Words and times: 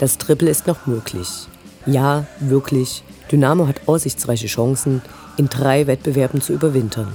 Das 0.00 0.16
Triple 0.16 0.48
ist 0.48 0.66
noch 0.66 0.86
möglich. 0.86 1.28
Ja, 1.84 2.24
wirklich. 2.40 3.02
Dynamo 3.30 3.66
hat 3.66 3.82
aussichtsreiche 3.86 4.46
Chancen, 4.46 5.02
in 5.36 5.50
drei 5.50 5.86
Wettbewerben 5.86 6.40
zu 6.40 6.54
überwintern. 6.54 7.12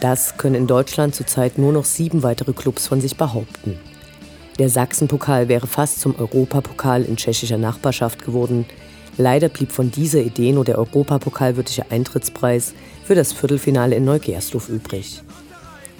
Das 0.00 0.36
können 0.36 0.54
in 0.54 0.68
Deutschland 0.68 1.16
zurzeit 1.16 1.58
nur 1.58 1.72
noch 1.72 1.84
sieben 1.84 2.22
weitere 2.22 2.52
Clubs 2.52 2.86
von 2.86 3.00
sich 3.00 3.16
behaupten. 3.16 3.80
Der 4.60 4.68
Sachsenpokal 4.68 5.48
wäre 5.48 5.66
fast 5.66 6.00
zum 6.00 6.14
Europapokal 6.14 7.02
in 7.02 7.16
tschechischer 7.16 7.58
Nachbarschaft 7.58 8.24
geworden. 8.24 8.64
Leider 9.18 9.48
blieb 9.48 9.72
von 9.72 9.90
dieser 9.90 10.20
Idee 10.20 10.52
nur 10.52 10.64
der 10.64 10.78
Europapokalwürdige 10.78 11.90
Eintrittspreis 11.90 12.74
für 13.02 13.16
das 13.16 13.32
Viertelfinale 13.32 13.96
in 13.96 14.04
Neugersdorf 14.04 14.68
übrig. 14.68 15.20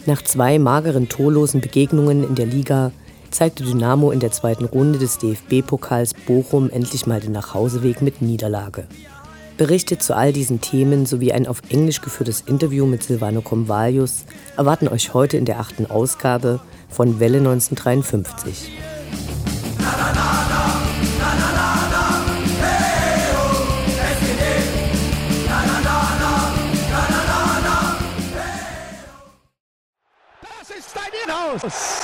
Nach 0.07 0.23
zwei 0.23 0.61
mageren 0.61 1.09
torlosen 1.09 1.61
Begegnungen 1.61 2.23
in 2.23 2.37
der 2.37 2.47
Liga 2.47 2.93
zeigte 3.35 3.65
Dynamo 3.65 4.11
in 4.11 4.21
der 4.21 4.33
zweiten 4.33 4.65
Runde 4.65 4.99
des 4.99 5.19
DFB-Pokals 5.19 6.15
Bochum 6.27 6.71
endlich 6.71 7.07
mal 7.07 7.21
den 7.21 7.33
Nachhauseweg 7.33 8.01
mit 8.01 8.23
Niederlage 8.23 8.87
berichtet 9.57 10.03
zu 10.03 10.17
all 10.17 10.33
diesen 10.33 10.61
Themen 10.61 11.07
sowie 11.07 11.33
ein 11.33 11.47
auf 11.47 11.63
Englisch 11.69 12.01
geführtes 12.01 12.41
Interview 12.41 12.87
mit 12.87 13.03
Silvano 13.03 13.41
Comvalius 13.41 14.25
erwarten 14.57 14.89
euch 14.89 15.15
heute 15.15 15.37
in 15.37 15.45
der 15.45 15.61
achten 15.61 15.87
Ausgabe 15.87 16.61
von 16.89 17.21
Welle 17.21 17.39
1953. 17.39 18.73
Das 30.43 30.71
ist 30.71 30.95
dein 30.95 31.13
Inhouse! 31.25 32.04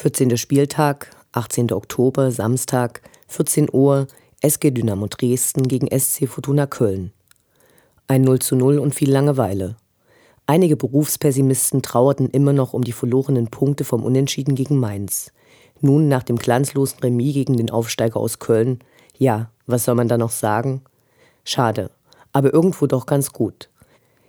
14. 0.00 0.38
Spieltag, 0.38 1.10
18. 1.32 1.72
Oktober, 1.72 2.32
Samstag, 2.32 3.02
14 3.28 3.68
Uhr, 3.70 4.06
SG 4.40 4.70
Dynamo 4.70 5.08
Dresden 5.08 5.68
gegen 5.68 5.88
SC 5.88 6.26
Fortuna 6.26 6.66
Köln. 6.66 7.12
Ein 8.08 8.22
0 8.22 8.38
zu 8.38 8.56
0 8.56 8.78
und 8.78 8.94
viel 8.94 9.10
Langeweile. 9.10 9.76
Einige 10.46 10.78
Berufspessimisten 10.78 11.82
trauerten 11.82 12.30
immer 12.30 12.54
noch 12.54 12.72
um 12.72 12.82
die 12.82 12.94
verlorenen 12.94 13.48
Punkte 13.48 13.84
vom 13.84 14.02
Unentschieden 14.02 14.54
gegen 14.54 14.80
Mainz. 14.80 15.32
Nun 15.82 16.08
nach 16.08 16.22
dem 16.22 16.36
glanzlosen 16.36 17.00
Remis 17.00 17.34
gegen 17.34 17.58
den 17.58 17.68
Aufsteiger 17.68 18.20
aus 18.20 18.38
Köln, 18.38 18.78
ja, 19.18 19.50
was 19.66 19.84
soll 19.84 19.96
man 19.96 20.08
da 20.08 20.16
noch 20.16 20.30
sagen? 20.30 20.80
Schade, 21.44 21.90
aber 22.32 22.54
irgendwo 22.54 22.86
doch 22.86 23.04
ganz 23.04 23.34
gut. 23.34 23.68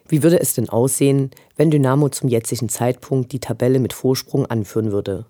Wie 0.09 0.22
würde 0.22 0.42
es 0.42 0.53
denn 0.53 0.68
aussehen, 0.68 1.32
wenn 1.56 1.72
Dynamo 1.72 2.09
zum 2.09 2.28
jetzigen 2.28 2.68
Zeitpunkt 2.68 3.32
die 3.32 3.40
Tabelle 3.40 3.80
mit 3.80 3.94
Vorsprung 3.94 4.46
anführen 4.48 4.92
würde? 4.92 5.28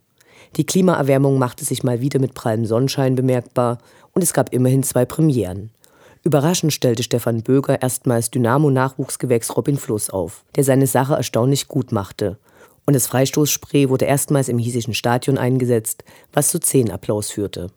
Die 0.58 0.66
Klimaerwärmung 0.66 1.40
machte 1.40 1.64
sich 1.64 1.84
mal 1.84 2.02
wieder 2.02 2.20
mit 2.20 2.34
prallem 2.34 2.66
Sonnenschein 2.66 3.16
bemerkbar 3.16 3.78
und 4.14 4.22
es 4.22 4.34
gab 4.34 4.54
immerhin 4.54 4.84
zwei 4.84 5.06
Premieren. 5.06 5.72
Überraschend 6.24 6.74
stellte 6.74 7.04
Stefan 7.04 7.42
Böger 7.42 7.82
erstmals 7.82 8.30
Dynamo-Nachwuchsgewächs 8.32 9.56
Robin 9.56 9.78
Fluss 9.78 10.10
auf, 10.10 10.44
der 10.56 10.64
seine 10.64 10.88
Sache 10.88 11.16
erstaunlich 11.16 11.68
gut 11.68 11.92
machte. 11.92 12.38
Und 12.86 12.96
das 12.96 13.08
Freistoßspray 13.08 13.90
wurde 13.90 14.06
erstmals 14.06 14.50
im 14.50 14.58
hiesischen 14.58 14.94
Stadion 14.94 15.38
eingesetzt, 15.38 16.04
was 16.34 16.50
zu 16.50 16.60
Applaus 16.92 17.32
führte. 17.32 17.72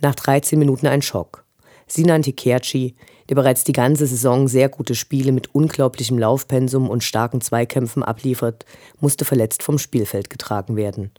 Nach 0.00 0.14
13 0.14 0.58
Minuten 0.58 0.88
ein 0.88 1.02
Schock. 1.02 1.44
Sinan 1.86 2.22
Tikerci, 2.22 2.96
der 3.28 3.36
bereits 3.36 3.64
die 3.64 3.72
ganze 3.72 4.06
Saison 4.06 4.48
sehr 4.48 4.68
gute 4.68 4.94
Spiele 4.94 5.30
mit 5.30 5.54
unglaublichem 5.54 6.18
Laufpensum 6.18 6.90
und 6.90 7.04
starken 7.04 7.40
Zweikämpfen 7.40 8.02
abliefert, 8.02 8.66
musste 9.00 9.24
verletzt 9.24 9.62
vom 9.62 9.78
Spielfeld 9.78 10.28
getragen 10.30 10.76
werden. 10.76 11.12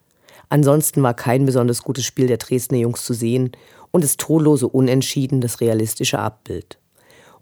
Ansonsten 0.50 1.02
war 1.04 1.14
kein 1.14 1.46
besonders 1.46 1.84
gutes 1.84 2.06
Spiel 2.06 2.28
der 2.28 2.38
Dresdner 2.38 2.78
Jungs 2.78 3.04
zu 3.04 3.14
sehen 3.14 3.52
und 3.92 4.04
das 4.04 4.18
torlose 4.18 4.68
Unentschieden 4.68 5.42
das 5.42 5.62
realistische 5.62 6.20
Abbild. 6.20 6.78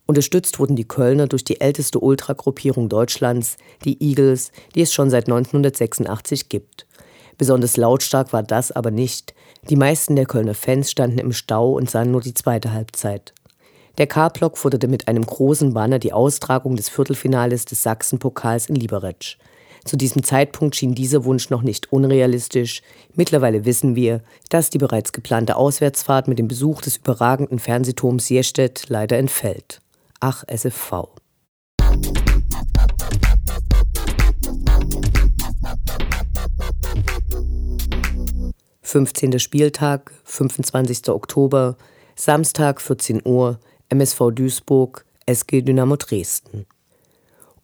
Unterstützt 0.06 0.60
wurden 0.60 0.76
die 0.76 0.88
Kölner 0.88 1.28
durch 1.28 1.44
die 1.44 1.62
älteste 1.62 2.00
Ultragruppierung 2.00 2.90
Deutschlands, 2.90 3.58
die 3.86 4.02
Eagles, 4.04 4.52
die 4.76 4.82
es 4.82 4.94
schon 4.94 5.10
seit 5.10 5.28
1986 5.28 6.50
gibt. 6.50 6.86
Besonders 7.38 7.78
lautstark 7.78 8.34
war 8.34 8.44
das 8.44 8.72
aber 8.72 8.92
nicht. 8.92 9.34
Die 9.70 9.76
meisten 9.76 10.16
der 10.16 10.26
Kölner 10.26 10.54
Fans 10.54 10.92
standen 10.92 11.18
im 11.18 11.32
Stau 11.32 11.74
und 11.74 11.90
sahen 11.90 12.12
nur 12.12 12.22
die 12.22 12.34
zweite 12.34 12.74
Halbzeit. 12.74 13.34
Der 13.98 14.08
K-Block 14.08 14.58
forderte 14.58 14.88
mit 14.88 15.08
einem 15.08 15.26
großen 15.26 15.74
Banner 15.74 16.00
die 16.00 16.14
Austragung 16.14 16.76
des 16.76 16.90
Viertelfinales 16.90 17.66
des 17.66 17.84
Sachsenpokals 17.84 18.68
in 18.68 18.76
Liberec. 18.76 19.38
Zu 19.84 19.98
diesem 19.98 20.24
Zeitpunkt 20.24 20.76
schien 20.76 20.94
dieser 20.94 21.26
Wunsch 21.26 21.50
noch 21.50 21.64
nicht 21.64 21.92
unrealistisch. 21.92 22.82
Mittlerweile 23.16 23.66
wissen 23.66 23.96
wir, 23.96 24.22
dass 24.50 24.70
die 24.70 24.78
bereits 24.78 25.12
geplante 25.12 25.56
Auswärtsfahrt 25.56 26.28
mit 26.28 26.38
dem 26.38 26.48
Besuch 26.48 26.82
des 26.82 26.98
überragenden 26.98 27.60
Fernsehturms 27.60 28.28
Sierstedt 28.28 28.86
leider 28.90 29.18
entfällt. 29.18 29.82
Ach, 30.20 30.44
SFV. 30.48 31.10
Fünfzehnter 38.82 39.40
Spieltag, 39.40 40.12
25. 40.26 41.10
Oktober, 41.10 41.78
Samstag 42.16 42.82
14 42.82 43.22
Uhr, 43.26 43.60
MSV 43.90 44.32
Duisburg, 44.32 45.06
SG 45.26 45.62
Dynamo 45.62 45.96
Dresden. 45.96 46.66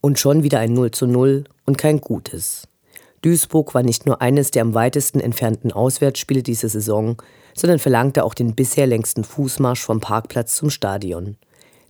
Und 0.01 0.19
schon 0.19 0.43
wieder 0.43 0.59
ein 0.59 0.73
0 0.73 0.91
zu 0.91 1.05
0 1.05 1.43
und 1.67 1.77
kein 1.77 2.01
gutes. 2.01 2.67
Duisburg 3.21 3.75
war 3.75 3.83
nicht 3.83 4.05
nur 4.05 4.21
eines 4.21 4.49
der 4.51 4.63
am 4.63 4.73
weitesten 4.73 5.19
entfernten 5.19 5.71
Auswärtsspiele 5.71 6.41
dieser 6.41 6.69
Saison, 6.69 7.21
sondern 7.53 7.79
verlangte 7.79 8.23
auch 8.23 8.33
den 8.33 8.55
bisher 8.55 8.87
längsten 8.87 9.23
Fußmarsch 9.23 9.81
vom 9.81 9.99
Parkplatz 9.99 10.55
zum 10.55 10.69
Stadion. 10.69 11.37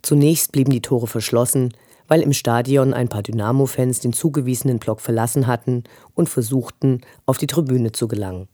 Zunächst 0.01 0.51
blieben 0.51 0.71
die 0.71 0.81
Tore 0.81 1.07
verschlossen, 1.07 1.73
weil 2.07 2.21
im 2.21 2.33
Stadion 2.33 2.93
ein 2.93 3.09
paar 3.09 3.23
Dynamo-Fans 3.23 3.99
den 3.99 4.13
zugewiesenen 4.13 4.79
Block 4.79 5.01
verlassen 5.01 5.47
hatten 5.47 5.83
und 6.15 6.29
versuchten, 6.29 7.01
auf 7.25 7.37
die 7.37 7.47
Tribüne 7.47 7.91
zu 7.91 8.07
gelangen. 8.07 8.47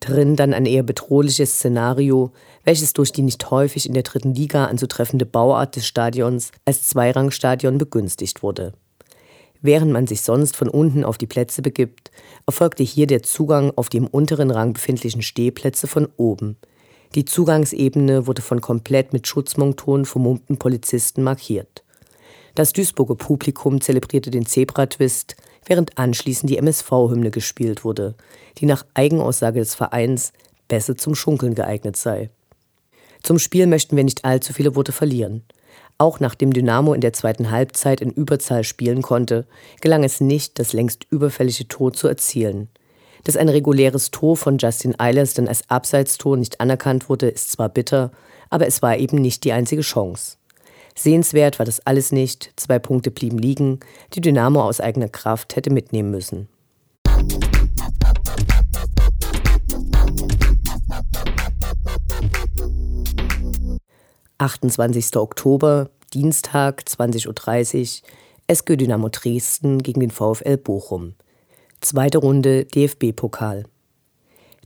Drin 0.00 0.36
dann 0.36 0.54
ein 0.54 0.66
eher 0.66 0.82
bedrohliches 0.82 1.54
Szenario, 1.54 2.32
welches 2.64 2.92
durch 2.92 3.12
die 3.12 3.22
nicht 3.22 3.50
häufig 3.50 3.86
in 3.86 3.94
der 3.94 4.02
dritten 4.02 4.34
Liga 4.34 4.66
anzutreffende 4.66 5.26
Bauart 5.26 5.76
des 5.76 5.86
Stadions 5.86 6.50
als 6.64 6.88
Zweirangstadion 6.88 7.78
begünstigt 7.78 8.42
wurde. 8.42 8.72
Während 9.62 9.92
man 9.92 10.06
sich 10.06 10.22
sonst 10.22 10.56
von 10.56 10.68
unten 10.68 11.04
auf 11.04 11.18
die 11.18 11.26
Plätze 11.26 11.62
begibt, 11.62 12.10
erfolgte 12.46 12.82
hier 12.82 13.06
der 13.06 13.22
Zugang 13.22 13.72
auf 13.76 13.88
die 13.88 13.96
im 13.98 14.06
unteren 14.06 14.50
Rang 14.50 14.74
befindlichen 14.74 15.22
Stehplätze 15.22 15.86
von 15.86 16.08
oben. 16.16 16.56
Die 17.14 17.24
Zugangsebene 17.24 18.26
wurde 18.26 18.42
von 18.42 18.60
komplett 18.60 19.12
mit 19.12 19.26
Schutzmonturen 19.26 20.04
vermummten 20.04 20.58
Polizisten 20.58 21.22
markiert. 21.22 21.82
Das 22.54 22.72
Duisburger 22.72 23.16
Publikum 23.16 23.80
zelebrierte 23.80 24.30
den 24.30 24.46
Zebra-Twist, 24.46 25.36
während 25.66 25.98
anschließend 25.98 26.50
die 26.50 26.58
MSV-Hymne 26.58 27.30
gespielt 27.30 27.84
wurde, 27.84 28.14
die 28.58 28.66
nach 28.66 28.86
Eigenaussage 28.94 29.60
des 29.60 29.74
Vereins 29.74 30.32
besser 30.68 30.96
zum 30.96 31.14
Schunkeln 31.14 31.54
geeignet 31.54 31.96
sei. 31.96 32.30
Zum 33.22 33.38
Spiel 33.38 33.66
möchten 33.66 33.96
wir 33.96 34.04
nicht 34.04 34.24
allzu 34.24 34.52
viele 34.52 34.74
Worte 34.74 34.92
verlieren. 34.92 35.42
Auch 35.98 36.20
nachdem 36.20 36.52
Dynamo 36.52 36.92
in 36.92 37.00
der 37.00 37.14
zweiten 37.14 37.50
Halbzeit 37.50 38.00
in 38.00 38.10
Überzahl 38.10 38.64
spielen 38.64 39.00
konnte, 39.00 39.46
gelang 39.80 40.04
es 40.04 40.20
nicht, 40.20 40.58
das 40.58 40.72
längst 40.72 41.06
überfällige 41.10 41.68
Tor 41.68 41.92
zu 41.92 42.06
erzielen. 42.06 42.68
Dass 43.24 43.36
ein 43.36 43.48
reguläres 43.48 44.10
Tor 44.10 44.36
von 44.36 44.58
Justin 44.58 44.98
Eilers 45.00 45.34
dann 45.34 45.48
als 45.48 45.68
Abseitstor 45.70 46.36
nicht 46.36 46.60
anerkannt 46.60 47.08
wurde, 47.08 47.28
ist 47.28 47.50
zwar 47.50 47.70
bitter, 47.70 48.12
aber 48.50 48.66
es 48.66 48.82
war 48.82 48.98
eben 48.98 49.16
nicht 49.16 49.44
die 49.44 49.52
einzige 49.52 49.82
Chance. 49.82 50.36
Sehenswert 50.94 51.58
war 51.58 51.66
das 51.66 51.80
alles 51.86 52.12
nicht, 52.12 52.52
zwei 52.56 52.78
Punkte 52.78 53.10
blieben 53.10 53.38
liegen, 53.38 53.80
die 54.14 54.20
Dynamo 54.20 54.62
aus 54.62 54.80
eigener 54.80 55.08
Kraft 55.08 55.56
hätte 55.56 55.70
mitnehmen 55.70 56.10
müssen. 56.10 56.48
28. 64.38 65.16
Oktober, 65.16 65.88
Dienstag, 66.12 66.82
20.30 66.86 68.02
Uhr, 68.02 68.08
SG 68.48 68.76
Dynamo 68.76 69.08
Dresden 69.08 69.82
gegen 69.82 70.00
den 70.00 70.10
VfL 70.10 70.58
Bochum. 70.58 71.14
Zweite 71.80 72.18
Runde 72.18 72.66
DFB-Pokal. 72.66 73.64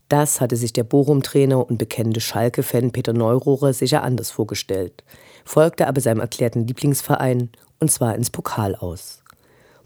Das 0.08 0.40
hatte 0.40 0.56
sich 0.56 0.72
der 0.72 0.82
Bochum-Trainer 0.82 1.64
und 1.64 1.78
bekennende 1.78 2.20
Schalke-Fan 2.20 2.90
Peter 2.90 3.12
Neurohrer 3.12 3.72
sicher 3.72 4.02
anders 4.02 4.32
vorgestellt, 4.32 5.05
folgte 5.44 5.87
aber 5.87 6.00
seinem 6.00 6.20
erklärten 6.20 6.67
Lieblingsverein 6.67 7.50
und 7.78 7.93
zwar 7.93 8.17
ins 8.17 8.31
Pokal 8.31 8.75
aus. 8.75 9.22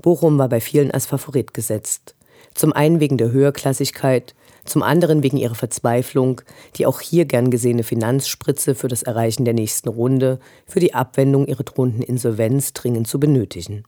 Bochum 0.01 0.39
war 0.39 0.49
bei 0.49 0.63
vielen 0.63 0.93
als 0.93 1.05
Favorit 1.05 1.53
gesetzt. 1.53 2.15
Zum 2.55 2.73
einen 2.73 3.01
wegen 3.01 3.19
der 3.19 3.33
Höherklassigkeit, 3.33 4.35
zum 4.65 4.83
anderen 4.83 5.23
wegen 5.23 5.37
ihrer 5.37 5.55
Verzweiflung, 5.55 6.41
die 6.77 6.87
auch 6.87 7.01
hier 7.01 7.25
gern 7.25 7.51
gesehene 7.51 7.83
Finanzspritze 7.83 8.75
für 8.75 8.89
das 8.89 9.03
Erreichen 9.03 9.45
der 9.45 9.55
nächsten 9.55 9.89
Runde, 9.89 10.39
für 10.67 10.81
die 10.81 10.95
Abwendung 10.95 11.47
ihrer 11.47 11.65
drohenden 11.65 12.03
Insolvenz 12.03 12.73
dringend 12.73 13.07
zu 13.07 13.21
benötigen. 13.21 13.85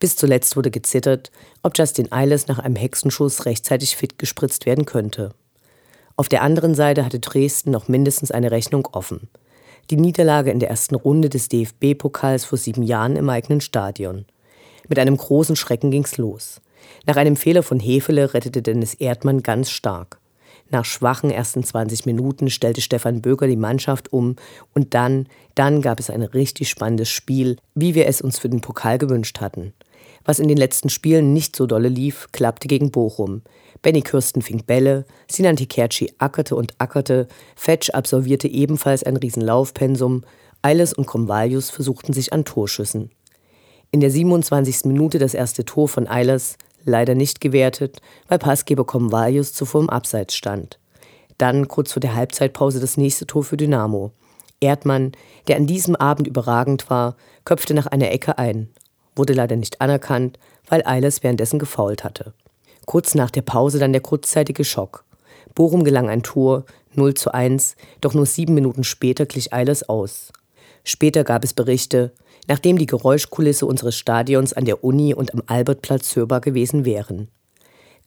Bis 0.00 0.16
zuletzt 0.16 0.56
wurde 0.56 0.70
gezittert, 0.70 1.30
ob 1.62 1.78
Justin 1.78 2.10
Eiles 2.12 2.48
nach 2.48 2.58
einem 2.58 2.76
Hexenschuss 2.76 3.46
rechtzeitig 3.46 3.96
fit 3.96 4.18
gespritzt 4.18 4.66
werden 4.66 4.84
könnte. 4.84 5.32
Auf 6.16 6.28
der 6.28 6.42
anderen 6.42 6.74
Seite 6.74 7.04
hatte 7.04 7.20
Dresden 7.20 7.70
noch 7.70 7.88
mindestens 7.88 8.30
eine 8.30 8.50
Rechnung 8.50 8.86
offen. 8.92 9.28
Die 9.90 9.96
Niederlage 9.96 10.50
in 10.50 10.60
der 10.60 10.70
ersten 10.70 10.94
Runde 10.94 11.28
des 11.28 11.48
DFB-Pokals 11.48 12.44
vor 12.44 12.58
sieben 12.58 12.82
Jahren 12.82 13.16
im 13.16 13.28
eigenen 13.28 13.60
Stadion. 13.60 14.24
Mit 14.88 14.98
einem 14.98 15.16
großen 15.16 15.56
Schrecken 15.56 15.90
ging's 15.90 16.16
los. 16.16 16.60
Nach 17.06 17.16
einem 17.16 17.36
Fehler 17.36 17.62
von 17.62 17.80
Hefele 17.80 18.34
rettete 18.34 18.62
Dennis 18.62 18.94
Erdmann 18.94 19.42
ganz 19.42 19.70
stark. 19.70 20.18
Nach 20.70 20.84
schwachen 20.84 21.30
ersten 21.30 21.62
20 21.62 22.06
Minuten 22.06 22.50
stellte 22.50 22.80
Stefan 22.80 23.20
Böger 23.20 23.46
die 23.46 23.56
Mannschaft 23.56 24.12
um 24.12 24.36
und 24.72 24.94
dann, 24.94 25.28
dann 25.54 25.82
gab 25.82 26.00
es 26.00 26.10
ein 26.10 26.22
richtig 26.22 26.68
spannendes 26.68 27.10
Spiel, 27.10 27.56
wie 27.74 27.94
wir 27.94 28.06
es 28.06 28.20
uns 28.20 28.38
für 28.38 28.48
den 28.48 28.60
Pokal 28.60 28.98
gewünscht 28.98 29.40
hatten. 29.40 29.72
Was 30.24 30.38
in 30.38 30.48
den 30.48 30.56
letzten 30.56 30.88
Spielen 30.88 31.32
nicht 31.32 31.54
so 31.54 31.66
dolle 31.66 31.88
lief, 31.88 32.28
klappte 32.32 32.66
gegen 32.66 32.90
Bochum. 32.90 33.42
Benny 33.82 34.00
Kürsten 34.00 34.40
fing 34.40 34.64
Bälle, 34.64 35.04
Sinan 35.30 35.56
Tikerci 35.56 36.12
ackerte 36.18 36.56
und 36.56 36.74
ackerte, 36.78 37.28
Fetsch 37.54 37.90
absolvierte 37.90 38.48
ebenfalls 38.48 39.04
ein 39.04 39.18
Riesenlaufpensum, 39.18 40.24
Eiles 40.62 40.94
und 40.94 41.06
Kromvalius 41.06 41.68
versuchten 41.68 42.14
sich 42.14 42.32
an 42.32 42.46
Torschüssen. 42.46 43.10
In 43.90 44.00
der 44.00 44.10
27. 44.10 44.86
Minute 44.86 45.18
das 45.18 45.34
erste 45.34 45.66
Tor 45.66 45.88
von 45.88 46.08
Eilers, 46.08 46.56
leider 46.84 47.14
nicht 47.14 47.40
gewertet, 47.40 48.00
weil 48.28 48.38
Passgeber 48.38 48.84
Komvalius 48.84 49.52
zuvor 49.52 49.82
im 49.82 49.90
Abseits 49.90 50.34
stand. 50.34 50.78
Dann 51.38 51.68
kurz 51.68 51.92
vor 51.92 52.00
der 52.00 52.14
Halbzeitpause 52.14 52.80
das 52.80 52.96
nächste 52.96 53.26
Tor 53.26 53.44
für 53.44 53.56
Dynamo. 53.56 54.12
Erdmann, 54.60 55.12
der 55.48 55.56
an 55.56 55.66
diesem 55.66 55.96
Abend 55.96 56.26
überragend 56.26 56.88
war, 56.90 57.16
köpfte 57.44 57.74
nach 57.74 57.86
einer 57.86 58.10
Ecke 58.10 58.38
ein, 58.38 58.68
wurde 59.16 59.32
leider 59.32 59.56
nicht 59.56 59.80
anerkannt, 59.80 60.38
weil 60.68 60.86
Eilers 60.86 61.22
währenddessen 61.22 61.58
gefault 61.58 62.04
hatte. 62.04 62.32
Kurz 62.86 63.14
nach 63.14 63.30
der 63.30 63.42
Pause 63.42 63.78
dann 63.78 63.92
der 63.92 64.02
kurzzeitige 64.02 64.64
Schock. 64.64 65.04
Bochum 65.54 65.84
gelang 65.84 66.08
ein 66.08 66.22
Tor, 66.22 66.64
0 66.94 67.14
zu 67.14 67.32
1, 67.32 67.76
doch 68.00 68.14
nur 68.14 68.26
sieben 68.26 68.54
Minuten 68.54 68.84
später 68.84 69.26
glich 69.26 69.52
Eilers 69.52 69.88
aus. 69.88 70.32
Später 70.84 71.24
gab 71.24 71.44
es 71.44 71.54
Berichte, 71.54 72.12
nachdem 72.48 72.78
die 72.78 72.86
Geräuschkulisse 72.86 73.66
unseres 73.66 73.96
Stadions 73.96 74.52
an 74.52 74.64
der 74.64 74.84
Uni 74.84 75.14
und 75.14 75.34
am 75.34 75.42
Albertplatz 75.46 76.14
hörbar 76.16 76.40
gewesen 76.40 76.84
wären. 76.84 77.28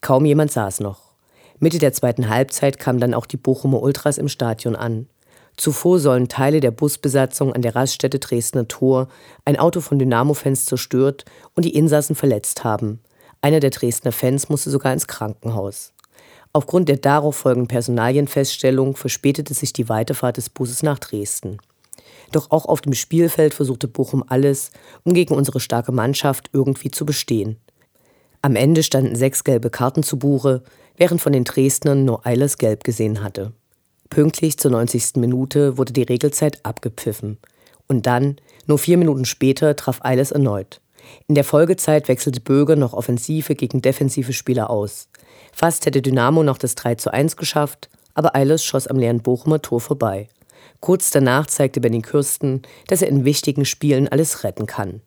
Kaum 0.02 0.26
jemand 0.26 0.52
saß 0.52 0.80
noch. 0.80 1.14
Mitte 1.60 1.80
der 1.80 1.94
zweiten 1.94 2.30
Halbzeit 2.30 2.80
kamen 2.80 3.00
dann 3.00 3.14
auch 3.14 3.26
die 3.26 3.38
Bochumer 3.38 3.82
Ultras 3.82 4.18
im 4.18 4.28
Stadion 4.28 4.76
an. 4.76 5.08
Zuvor 5.56 5.98
sollen 6.00 6.28
Teile 6.28 6.60
der 6.60 6.70
Busbesatzung 6.70 7.52
an 7.52 7.64
der 7.64 7.76
Raststätte 7.76 8.20
Dresdner 8.20 8.68
Tor 8.68 9.08
ein 9.44 9.58
Auto 9.58 9.82
von 9.82 9.98
Dynamo-Fans 9.98 10.66
zerstört 10.66 11.26
und 11.56 11.66
die 11.66 11.76
Insassen 11.76 12.16
verletzt 12.16 12.64
haben. 12.64 13.00
Einer 13.42 13.60
der 13.60 13.72
Dresdner 13.72 14.12
Fans 14.12 14.50
musste 14.50 14.70
sogar 14.70 14.94
ins 14.94 15.08
Krankenhaus. 15.08 15.94
Aufgrund 16.54 16.90
der 16.90 16.98
darauf 16.98 17.36
folgenden 17.36 17.68
Personalienfeststellung 17.68 18.96
verspätete 18.96 19.54
sich 19.54 19.74
die 19.74 19.90
Weiterfahrt 19.90 20.38
des 20.38 20.50
Busses 20.50 20.84
nach 20.84 21.00
Dresden. 21.00 21.58
Doch 22.32 22.52
auch 22.52 22.66
auf 22.66 22.82
dem 22.82 22.94
Spielfeld 22.94 23.54
versuchte 23.54 23.88
Bochum 23.88 24.24
alles, 24.28 24.72
um 25.04 25.14
gegen 25.14 25.34
unsere 25.34 25.60
starke 25.60 25.92
Mannschaft 25.92 26.50
irgendwie 26.54 26.92
zu 26.92 27.06
bestehen. 27.06 27.58
Am 28.42 28.56
Ende 28.56 28.84
standen 28.84 29.16
sechs 29.16 29.44
gelbe 29.44 29.70
Karten 29.70 30.04
zu 30.04 30.20
Buche, 30.20 30.64
während 30.96 31.22
von 31.22 31.34
den 31.34 31.44
Dresdnern 31.44 32.06
nur 32.06 32.26
Eilers 32.26 32.58
gelb 32.58 32.84
gesehen 32.84 33.24
hatte. 33.24 33.54
Pünktlich 34.10 34.58
zur 34.58 34.72
90. 34.72 35.16
Minute 35.16 35.78
wurde 35.78 35.94
die 35.94 36.04
Regelzeit 36.04 36.66
abgepfiffen. 36.66 37.38
Und 37.88 38.06
dann, 38.06 38.38
nur 38.66 38.78
vier 38.78 38.98
Minuten 38.98 39.26
später, 39.26 39.76
traf 39.76 40.00
Eilers 40.04 40.32
erneut. 40.32 40.82
In 41.28 41.36
der 41.36 41.44
Folgezeit 41.44 42.08
wechselte 42.08 42.42
Böger 42.42 42.76
noch 42.76 42.94
offensive 42.94 43.56
gegen 43.56 43.82
defensive 43.82 44.34
Spieler 44.34 44.70
aus. 44.70 45.08
Fast 45.54 45.86
hätte 45.86 46.02
Dynamo 46.02 46.44
noch 46.44 46.58
das 46.58 46.76
3 46.76 46.96
zu 46.96 47.14
1 47.14 47.38
geschafft, 47.38 47.90
aber 48.14 48.36
Eilers 48.36 48.64
schoss 48.64 48.88
am 48.88 48.98
leeren 48.98 49.22
Bochumer 49.22 49.62
Tor 49.62 49.80
vorbei. 49.80 50.28
Kurz 50.80 51.12
danach 51.12 51.48
zeigte 51.48 51.82
Benny 51.82 52.02
Kürsten, 52.02 52.62
dass 52.88 53.02
er 53.02 53.10
in 53.10 53.26
wichtigen 53.26 53.66
Spielen 53.66 54.08
alles 54.08 54.44
retten 54.44 54.66
kann. 54.66 55.02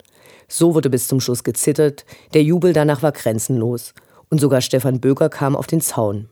So 0.49 0.75
wurde 0.75 0.91
bis 0.91 1.07
zum 1.07 1.21
Schluss 1.21 1.45
gezittert, 1.45 2.05
der 2.35 2.43
Jubel 2.43 2.73
danach 2.73 3.03
war 3.03 3.13
grenzenlos 3.13 3.95
und 4.31 4.41
sogar 4.41 4.61
Stefan 4.61 5.01
Böger 5.01 5.29
kam 5.29 5.55
auf 5.55 5.67
den 5.67 5.81
Zaun. 5.81 6.29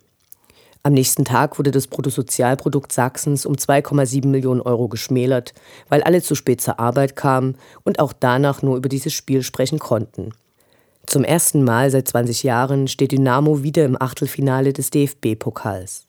Am 0.83 0.93
nächsten 0.93 1.25
Tag 1.25 1.59
wurde 1.59 1.71
das 1.71 1.87
Bruttosozialprodukt 1.87 2.93
Sachsens 2.93 3.47
um 3.47 3.55
2,7 3.55 4.27
Millionen 4.27 4.61
Euro 4.61 4.89
geschmälert, 4.89 5.53
weil 5.89 6.03
alle 6.03 6.23
zu 6.23 6.35
spät 6.35 6.61
zur 6.61 6.81
Arbeit 6.81 7.15
kamen 7.15 7.57
und 7.85 8.01
auch 8.01 8.13
danach 8.13 8.63
nur 8.63 8.77
über 8.77 8.89
dieses 8.89 9.13
Spiel 9.13 9.43
sprechen 9.43 9.79
konnten. 9.79 10.33
Zum 11.07 11.25
ersten 11.25 11.63
Mal 11.63 11.91
seit 11.91 12.09
20 12.09 12.43
Jahren 12.43 12.89
steht 12.89 13.13
Dynamo 13.13 13.63
wieder 13.63 13.85
im 13.85 14.01
Achtelfinale 14.01 14.73
des 14.73 14.91
DFB-Pokals. 14.91 16.08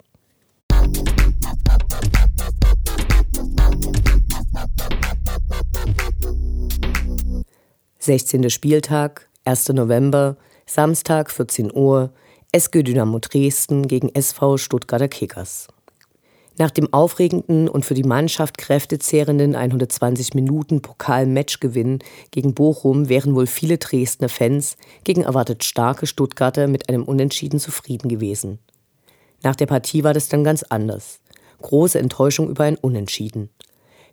16. 8.10 8.50
Spieltag, 8.50 9.30
1. 9.46 9.70
November, 9.70 10.36
Samstag 10.66 11.30
14 11.30 11.72
Uhr, 11.72 12.12
SG 12.52 12.82
Dynamo 12.82 13.20
Dresden 13.20 13.88
gegen 13.88 14.10
SV 14.16 14.58
Stuttgarter 14.58 15.08
Kickers. 15.08 15.68
Nach 16.58 16.72
dem 16.72 16.92
aufregenden 16.92 17.70
und 17.70 17.86
für 17.86 17.94
die 17.94 18.02
Mannschaft 18.02 18.58
kräftezehrenden 18.58 19.56
120 19.56 20.34
Minuten 20.34 20.82
Pokal-Matchgewinn 20.82 22.00
gegen 22.32 22.56
Bochum 22.56 23.10
wären 23.10 23.36
wohl 23.36 23.46
viele 23.46 23.78
Dresdner 23.78 24.30
Fans 24.30 24.76
gegen 25.04 25.22
erwartet 25.22 25.64
starke 25.64 26.08
Stuttgarter 26.08 26.66
mit 26.66 26.90
einem 26.90 27.04
Unentschieden 27.04 27.60
zufrieden 27.60 28.10
gewesen. 28.10 28.58
Nach 29.44 29.56
der 29.56 29.68
Partie 29.68 30.04
war 30.04 30.16
das 30.16 30.30
dann 30.30 30.44
ganz 30.44 30.64
anders. 30.64 31.20
Große 31.62 32.00
Enttäuschung 32.00 32.50
über 32.50 32.64
ein 32.64 32.78
Unentschieden. 32.78 33.52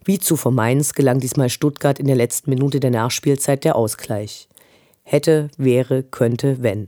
Wie 0.07 0.19
zuvor 0.19 0.53
Mainz 0.53 0.93
gelang 0.93 1.19
diesmal 1.19 1.49
Stuttgart 1.49 1.99
in 1.99 2.07
der 2.07 2.15
letzten 2.15 2.49
Minute 2.49 2.79
der 2.79 2.91
Nachspielzeit 2.91 3.65
der 3.65 3.75
Ausgleich. 3.75 4.47
Hätte, 5.03 5.49
wäre, 5.57 6.01
könnte, 6.01 6.63
wenn. 6.63 6.87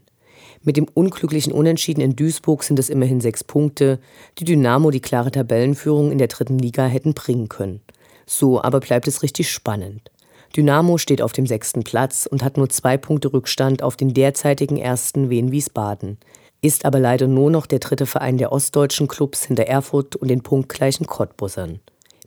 Mit 0.63 0.77
dem 0.77 0.87
unglücklichen 0.93 1.51
Unentschieden 1.51 1.99
in 1.99 2.15
Duisburg 2.15 2.63
sind 2.63 2.79
es 2.79 2.89
immerhin 2.89 3.19
sechs 3.19 3.43
Punkte, 3.43 3.99
die 4.37 4.45
Dynamo 4.45 4.89
die 4.89 5.01
klare 5.01 5.31
Tabellenführung 5.31 6.13
in 6.13 6.17
der 6.17 6.29
dritten 6.29 6.59
Liga 6.59 6.85
hätten 6.85 7.13
bringen 7.13 7.49
können. 7.49 7.81
So 8.25 8.63
aber 8.63 8.79
bleibt 8.79 9.05
es 9.05 9.21
richtig 9.21 9.51
spannend. 9.51 10.11
Dynamo 10.55 10.97
steht 10.97 11.21
auf 11.21 11.33
dem 11.33 11.45
sechsten 11.45 11.83
Platz 11.83 12.25
und 12.25 12.41
hat 12.41 12.55
nur 12.55 12.69
zwei 12.69 12.95
Punkte 12.95 13.33
Rückstand 13.33 13.83
auf 13.83 13.97
den 13.97 14.13
derzeitigen 14.13 14.77
ersten 14.77 15.29
Wien 15.29 15.51
Wiesbaden, 15.51 16.19
ist 16.61 16.85
aber 16.85 17.01
leider 17.01 17.27
nur 17.27 17.51
noch 17.51 17.65
der 17.65 17.79
dritte 17.79 18.05
Verein 18.05 18.37
der 18.37 18.53
ostdeutschen 18.53 19.09
Clubs 19.09 19.43
hinter 19.43 19.63
Erfurt 19.63 20.15
und 20.15 20.29
den 20.29 20.41
punktgleichen 20.41 21.05
Cottbussern. 21.05 21.81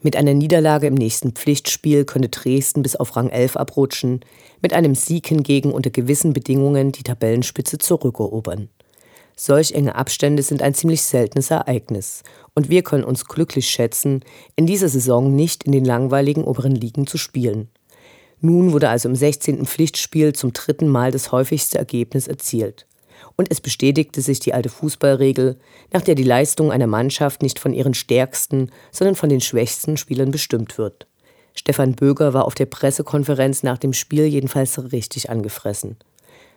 Mit 0.04 0.16
einer 0.16 0.34
Niederlage 0.34 0.88
im 0.88 0.94
nächsten 0.94 1.30
Pflichtspiel 1.30 2.04
könnte 2.04 2.28
Dresden 2.28 2.82
bis 2.82 2.96
auf 2.96 3.14
Rang 3.14 3.28
11 3.28 3.56
abrutschen, 3.56 4.20
mit 4.60 4.72
einem 4.72 4.96
Sieg 4.96 5.28
hingegen 5.28 5.70
unter 5.70 5.90
gewissen 5.90 6.32
Bedingungen 6.32 6.90
die 6.90 7.04
Tabellenspitze 7.04 7.78
zurückerobern. 7.78 8.68
Solch 9.36 9.72
enge 9.72 9.94
Abstände 9.94 10.42
sind 10.42 10.60
ein 10.60 10.74
ziemlich 10.74 11.02
seltenes 11.02 11.52
Ereignis 11.52 12.24
und 12.54 12.68
wir 12.68 12.82
können 12.82 13.04
uns 13.04 13.26
glücklich 13.26 13.68
schätzen, 13.68 14.24
in 14.56 14.66
dieser 14.66 14.88
Saison 14.88 15.34
nicht 15.34 15.62
in 15.64 15.72
den 15.72 15.84
langweiligen 15.84 16.44
oberen 16.44 16.74
Ligen 16.74 17.06
zu 17.06 17.16
spielen. 17.16 17.68
Nun 18.40 18.72
wurde 18.72 18.88
also 18.88 19.08
im 19.08 19.14
16. 19.14 19.64
Pflichtspiel 19.66 20.32
zum 20.32 20.52
dritten 20.52 20.88
Mal 20.88 21.12
das 21.12 21.30
häufigste 21.30 21.78
Ergebnis 21.78 22.26
erzielt 22.26 22.86
und 23.42 23.50
es 23.50 23.60
bestätigte 23.60 24.20
sich 24.20 24.38
die 24.38 24.54
alte 24.54 24.68
Fußballregel, 24.68 25.58
nach 25.92 26.02
der 26.02 26.14
die 26.14 26.22
Leistung 26.22 26.70
einer 26.70 26.86
Mannschaft 26.86 27.42
nicht 27.42 27.58
von 27.58 27.74
ihren 27.74 27.92
stärksten, 27.92 28.70
sondern 28.92 29.16
von 29.16 29.28
den 29.28 29.40
schwächsten 29.40 29.96
Spielern 29.96 30.30
bestimmt 30.30 30.78
wird. 30.78 31.08
Stefan 31.56 31.96
Böger 31.96 32.34
war 32.34 32.44
auf 32.44 32.54
der 32.54 32.66
Pressekonferenz 32.66 33.64
nach 33.64 33.78
dem 33.78 33.94
Spiel 33.94 34.26
jedenfalls 34.26 34.92
richtig 34.92 35.28
angefressen. 35.28 35.96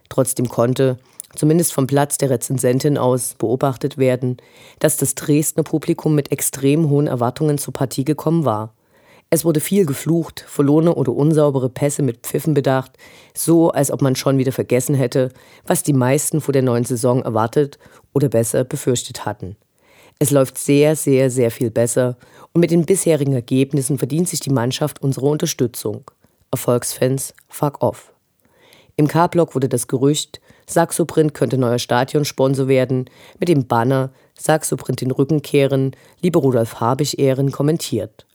Trotzdem 0.09 0.47
konnte, 0.47 0.99
zumindest 1.35 1.73
vom 1.73 1.87
Platz 1.87 2.19
der 2.19 2.29
Rezensentin 2.29 2.99
aus, 2.99 3.33
beobachtet 3.33 3.97
werden, 3.97 4.37
dass 4.77 4.97
das 4.97 5.15
Dresdner 5.15 5.63
Publikum 5.63 6.13
mit 6.13 6.31
extrem 6.31 6.87
hohen 6.91 7.07
Erwartungen 7.07 7.57
zur 7.57 7.73
Partie 7.73 8.05
gekommen 8.05 8.45
war. 8.45 8.74
Es 9.29 9.43
wurde 9.43 9.59
viel 9.59 9.85
geflucht, 9.85 10.45
verlorene 10.47 10.93
oder 10.93 11.11
unsaubere 11.11 11.69
Pässe 11.69 12.03
mit 12.03 12.19
Pfiffen 12.19 12.53
bedacht, 12.53 12.93
so 13.33 13.71
als 13.71 13.91
ob 13.91 14.01
man 14.01 14.15
schon 14.15 14.37
wieder 14.37 14.51
vergessen 14.51 14.95
hätte, 14.95 15.29
was 15.65 15.83
die 15.83 15.93
meisten 15.93 16.41
vor 16.41 16.53
der 16.53 16.61
neuen 16.61 16.85
Saison 16.85 17.23
erwartet 17.23 17.79
oder 18.13 18.29
besser 18.29 18.63
befürchtet 18.63 19.25
hatten. 19.25 19.55
Es 20.19 20.31
läuft 20.31 20.57
sehr, 20.57 20.95
sehr, 20.95 21.29
sehr 21.29 21.51
viel 21.51 21.71
besser 21.71 22.17
und 22.53 22.61
mit 22.61 22.71
den 22.71 22.85
bisherigen 22.85 23.33
Ergebnissen 23.33 23.97
verdient 23.97 24.29
sich 24.29 24.39
die 24.39 24.51
Mannschaft 24.51 25.01
unsere 25.01 25.25
Unterstützung. 25.25 26.09
Erfolgsfans, 26.51 27.33
fuck 27.49 27.81
off. 27.81 28.13
Im 28.95 29.09
K-Block 29.09 29.55
wurde 29.55 29.67
das 29.67 29.87
Gerücht, 29.87 30.39
Saxoprint 30.67 31.33
könnte 31.33 31.57
neuer 31.57 31.79
Stadionsponsor 31.79 32.67
werden, 32.67 33.09
mit 33.39 33.49
dem 33.49 33.67
Banner 33.67 34.11
Saxoprint 34.37 35.01
den 35.01 35.11
Rücken 35.11 35.41
kehren, 35.41 35.91
liebe 36.21 36.39
Rudolf 36.39 36.79
Habich 36.79 37.19
ehren, 37.19 37.51
kommentiert. 37.51 38.25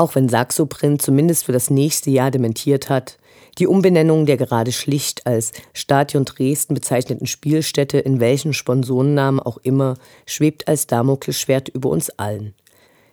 Auch 0.00 0.14
wenn 0.14 0.30
Saxoprint 0.30 1.02
zumindest 1.02 1.44
für 1.44 1.52
das 1.52 1.68
nächste 1.68 2.08
Jahr 2.08 2.30
dementiert 2.30 2.88
hat, 2.88 3.18
die 3.58 3.66
Umbenennung 3.66 4.24
der 4.24 4.38
gerade 4.38 4.72
schlicht 4.72 5.26
als 5.26 5.52
Stadion 5.74 6.24
Dresden 6.24 6.72
bezeichneten 6.72 7.26
Spielstätte 7.26 7.98
in 7.98 8.18
welchen 8.18 8.54
Sponsorennamen 8.54 9.40
auch 9.40 9.58
immer 9.58 9.98
schwebt 10.24 10.68
als 10.68 10.86
Damoklesschwert 10.86 11.68
über 11.68 11.90
uns 11.90 12.08
allen. 12.08 12.54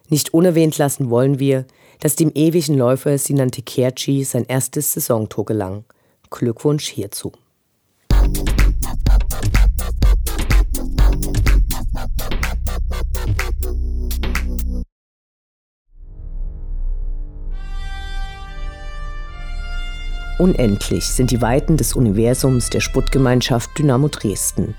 Nicht 0.07 0.33
unerwähnt 0.33 0.77
lassen 0.77 1.09
wollen 1.09 1.39
wir, 1.39 1.65
dass 1.99 2.15
dem 2.15 2.31
ewigen 2.33 2.77
Läufer 2.77 3.17
Sinan 3.17 3.51
Tekerci 3.51 4.23
sein 4.23 4.45
erstes 4.47 4.93
Saisontor 4.93 5.43
gelang. 5.43 5.83
Glückwunsch 6.29 6.87
hierzu. 6.87 7.33
Unendlich 20.39 21.07
sind 21.07 21.31
die 21.31 21.41
Weiten 21.41 21.77
des 21.77 21.93
Universums 21.93 22.69
der 22.69 22.79
Sputtgemeinschaft 22.79 23.71
Dynamo 23.75 24.07
Dresden. 24.07 24.75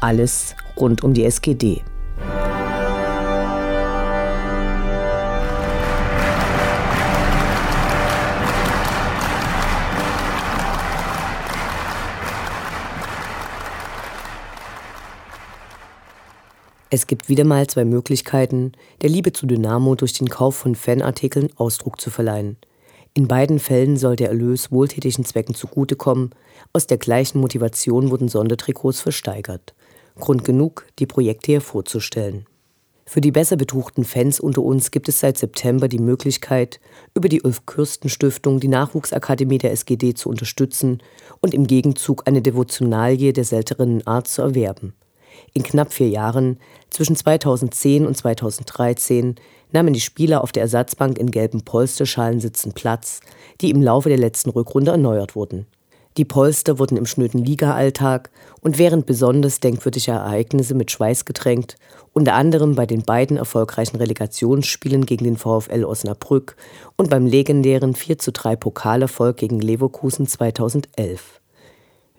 Alles 0.00 0.54
rund 0.76 1.02
um 1.02 1.12
die 1.12 1.24
SGD. 1.24 1.82
Es 16.90 17.08
gibt 17.08 17.28
wieder 17.28 17.42
mal 17.42 17.66
zwei 17.66 17.84
Möglichkeiten, 17.84 18.70
der 19.00 19.10
Liebe 19.10 19.32
zu 19.32 19.46
Dynamo 19.46 19.96
durch 19.96 20.12
den 20.12 20.28
Kauf 20.28 20.54
von 20.54 20.76
Fanartikeln 20.76 21.48
Ausdruck 21.56 22.00
zu 22.00 22.10
verleihen– 22.10 22.56
in 23.14 23.28
beiden 23.28 23.58
Fällen 23.58 23.98
soll 23.98 24.16
der 24.16 24.28
Erlös 24.28 24.72
wohltätigen 24.72 25.24
Zwecken 25.24 25.54
zugutekommen. 25.54 26.30
Aus 26.72 26.86
der 26.86 26.96
gleichen 26.96 27.40
Motivation 27.40 28.10
wurden 28.10 28.28
Sondertrikots 28.28 29.00
versteigert. 29.00 29.74
Grund 30.18 30.44
genug, 30.44 30.86
die 30.98 31.06
Projekte 31.06 31.52
hervorzustellen. 31.52 32.46
Für 33.04 33.20
die 33.20 33.32
besser 33.32 33.56
betuchten 33.56 34.04
Fans 34.04 34.40
unter 34.40 34.62
uns 34.62 34.90
gibt 34.90 35.08
es 35.08 35.20
seit 35.20 35.36
September 35.36 35.88
die 35.88 35.98
Möglichkeit, 35.98 36.80
über 37.14 37.28
die 37.28 37.42
Ulf-Kürsten-Stiftung 37.42 38.60
die 38.60 38.68
Nachwuchsakademie 38.68 39.58
der 39.58 39.72
SGD 39.72 40.14
zu 40.14 40.30
unterstützen 40.30 41.02
und 41.40 41.52
im 41.52 41.66
Gegenzug 41.66 42.22
eine 42.26 42.40
Devotionalie 42.40 43.34
der 43.34 43.44
seltenen 43.44 44.06
Art 44.06 44.28
zu 44.28 44.40
erwerben. 44.40 44.94
In 45.52 45.62
knapp 45.62 45.92
vier 45.92 46.08
Jahren, 46.08 46.58
zwischen 46.88 47.16
2010 47.16 48.06
und 48.06 48.16
2013, 48.16 49.34
nahmen 49.72 49.92
die 49.92 50.00
Spieler 50.00 50.42
auf 50.42 50.52
der 50.52 50.62
Ersatzbank 50.62 51.18
in 51.18 51.30
gelben 51.30 51.62
Polsterschalen 51.62 52.40
sitzen 52.40 52.72
Platz, 52.72 53.20
die 53.60 53.70
im 53.70 53.82
Laufe 53.82 54.08
der 54.08 54.18
letzten 54.18 54.50
Rückrunde 54.50 54.92
erneuert 54.92 55.34
wurden. 55.34 55.66
Die 56.18 56.26
Polster 56.26 56.78
wurden 56.78 56.98
im 56.98 57.06
schnöden 57.06 57.42
Liga-Alltag 57.42 58.30
und 58.60 58.76
während 58.76 59.06
besonders 59.06 59.60
denkwürdiger 59.60 60.12
Ereignisse 60.12 60.74
mit 60.74 60.90
Schweiß 60.90 61.24
getränkt, 61.24 61.76
unter 62.12 62.34
anderem 62.34 62.74
bei 62.74 62.84
den 62.84 63.02
beiden 63.02 63.38
erfolgreichen 63.38 63.96
Relegationsspielen 63.96 65.06
gegen 65.06 65.24
den 65.24 65.38
VfL 65.38 65.84
Osnabrück 65.84 66.56
und 66.96 67.08
beim 67.08 67.26
legendären 67.26 67.94
4:3 67.94 68.56
Pokalerfolg 68.56 69.38
gegen 69.38 69.60
Leverkusen 69.60 70.26
2011. 70.26 71.40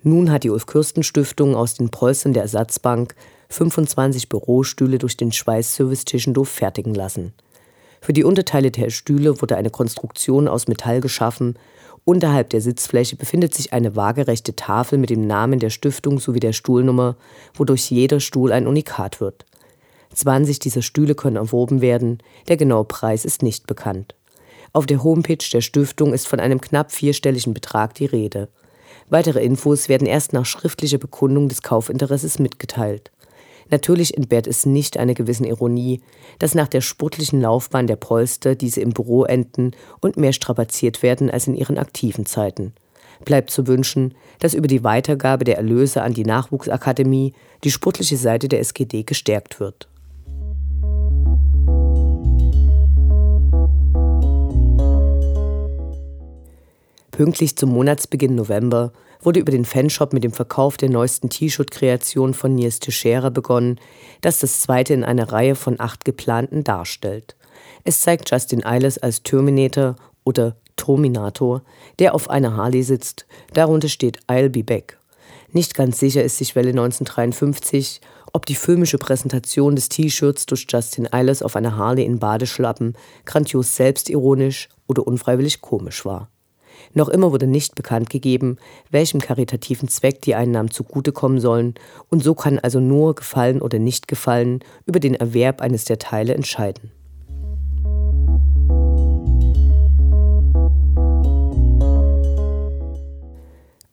Nun 0.02 0.32
hat 0.32 0.42
die 0.42 0.50
Ulf-Kürsten-Stiftung 0.50 1.54
aus 1.54 1.74
den 1.74 1.90
Polstern 1.90 2.32
der 2.32 2.42
Ersatzbank 2.42 3.14
25 3.48 4.28
Bürostühle 4.28 4.98
durch 4.98 5.16
den 5.16 5.30
Schweißservice 5.30 6.04
Tischendorf 6.04 6.48
fertigen 6.48 6.94
lassen. 6.94 7.32
Für 8.04 8.12
die 8.12 8.24
Unterteile 8.24 8.70
der 8.70 8.90
Stühle 8.90 9.40
wurde 9.40 9.56
eine 9.56 9.70
Konstruktion 9.70 10.46
aus 10.46 10.68
Metall 10.68 11.00
geschaffen. 11.00 11.54
Unterhalb 12.04 12.50
der 12.50 12.60
Sitzfläche 12.60 13.16
befindet 13.16 13.54
sich 13.54 13.72
eine 13.72 13.96
waagerechte 13.96 14.54
Tafel 14.54 14.98
mit 14.98 15.08
dem 15.08 15.26
Namen 15.26 15.58
der 15.58 15.70
Stiftung 15.70 16.18
sowie 16.18 16.38
der 16.38 16.52
Stuhlnummer, 16.52 17.16
wodurch 17.54 17.90
jeder 17.90 18.20
Stuhl 18.20 18.52
ein 18.52 18.66
Unikat 18.66 19.22
wird. 19.22 19.46
20 20.12 20.58
dieser 20.58 20.82
Stühle 20.82 21.14
können 21.14 21.36
erworben 21.36 21.80
werden, 21.80 22.18
der 22.46 22.58
genaue 22.58 22.84
Preis 22.84 23.24
ist 23.24 23.42
nicht 23.42 23.66
bekannt. 23.66 24.14
Auf 24.74 24.84
der 24.84 25.02
Homepage 25.02 25.38
der 25.50 25.62
Stiftung 25.62 26.12
ist 26.12 26.26
von 26.26 26.40
einem 26.40 26.60
knapp 26.60 26.92
vierstelligen 26.92 27.54
Betrag 27.54 27.94
die 27.94 28.04
Rede. 28.04 28.50
Weitere 29.08 29.42
Infos 29.42 29.88
werden 29.88 30.06
erst 30.06 30.34
nach 30.34 30.44
schriftlicher 30.44 30.98
Bekundung 30.98 31.48
des 31.48 31.62
Kaufinteresses 31.62 32.38
mitgeteilt. 32.38 33.10
Natürlich 33.70 34.16
entbehrt 34.16 34.46
es 34.46 34.66
nicht 34.66 34.98
einer 34.98 35.14
gewissen 35.14 35.44
Ironie, 35.44 36.00
dass 36.38 36.54
nach 36.54 36.68
der 36.68 36.80
sportlichen 36.80 37.40
Laufbahn 37.40 37.86
der 37.86 37.96
Polster 37.96 38.54
diese 38.54 38.80
im 38.80 38.90
Büro 38.90 39.24
enden 39.24 39.72
und 40.00 40.16
mehr 40.16 40.32
strapaziert 40.32 41.02
werden 41.02 41.30
als 41.30 41.46
in 41.46 41.54
ihren 41.54 41.78
aktiven 41.78 42.26
Zeiten. 42.26 42.74
Bleibt 43.24 43.50
zu 43.50 43.66
wünschen, 43.66 44.14
dass 44.40 44.54
über 44.54 44.66
die 44.66 44.84
Weitergabe 44.84 45.44
der 45.44 45.56
Erlöse 45.56 46.02
an 46.02 46.14
die 46.14 46.24
Nachwuchsakademie 46.24 47.32
die 47.62 47.70
sportliche 47.70 48.16
Seite 48.16 48.48
der 48.48 48.60
SGD 48.60 49.04
gestärkt 49.04 49.60
wird. 49.60 49.88
Pünktlich 57.10 57.56
zum 57.56 57.70
Monatsbeginn 57.70 58.34
November 58.34 58.92
wurde 59.24 59.40
über 59.40 59.52
den 59.52 59.64
Fanshop 59.64 60.12
mit 60.12 60.24
dem 60.24 60.32
Verkauf 60.32 60.76
der 60.76 60.90
neuesten 60.90 61.30
T-Shirt-Kreation 61.30 62.34
von 62.34 62.54
Nils 62.54 62.78
Teixeira 62.78 63.30
begonnen, 63.30 63.80
das 64.20 64.38
das 64.38 64.60
zweite 64.60 64.94
in 64.94 65.04
einer 65.04 65.32
Reihe 65.32 65.54
von 65.54 65.80
acht 65.80 66.04
geplanten 66.04 66.64
darstellt. 66.64 67.36
Es 67.84 68.00
zeigt 68.00 68.30
Justin 68.30 68.64
Eilers 68.64 68.98
als 68.98 69.22
Terminator 69.22 69.96
oder 70.24 70.56
Terminator, 70.76 71.62
der 71.98 72.14
auf 72.14 72.30
einer 72.30 72.56
Harley 72.56 72.82
sitzt. 72.82 73.26
Darunter 73.52 73.88
steht 73.88 74.20
I'll 74.26 74.48
be 74.48 74.64
back. 74.64 74.98
Nicht 75.52 75.74
ganz 75.74 76.00
sicher 76.00 76.24
ist 76.24 76.38
sich 76.38 76.56
Welle 76.56 76.70
1953, 76.70 78.00
ob 78.32 78.46
die 78.46 78.56
filmische 78.56 78.98
Präsentation 78.98 79.76
des 79.76 79.88
T-Shirts 79.88 80.46
durch 80.46 80.66
Justin 80.68 81.12
Eilers 81.12 81.42
auf 81.42 81.54
einer 81.54 81.76
Harley 81.76 82.04
in 82.04 82.18
Badeschlappen 82.18 82.94
grandios 83.24 83.76
selbstironisch 83.76 84.68
oder 84.88 85.06
unfreiwillig 85.06 85.60
komisch 85.60 86.04
war. 86.04 86.28
Noch 86.92 87.08
immer 87.08 87.32
wurde 87.32 87.46
nicht 87.46 87.74
bekannt 87.74 88.10
gegeben, 88.10 88.58
welchem 88.90 89.20
karitativen 89.20 89.88
Zweck 89.88 90.22
die 90.22 90.34
Einnahmen 90.34 90.70
zugutekommen 90.70 91.40
sollen, 91.40 91.74
und 92.10 92.22
so 92.22 92.34
kann 92.34 92.58
also 92.58 92.80
nur 92.80 93.14
Gefallen 93.14 93.62
oder 93.62 93.78
nicht 93.78 94.08
Gefallen 94.08 94.60
über 94.86 95.00
den 95.00 95.14
Erwerb 95.14 95.60
eines 95.60 95.84
der 95.84 95.98
Teile 95.98 96.34
entscheiden. 96.34 96.92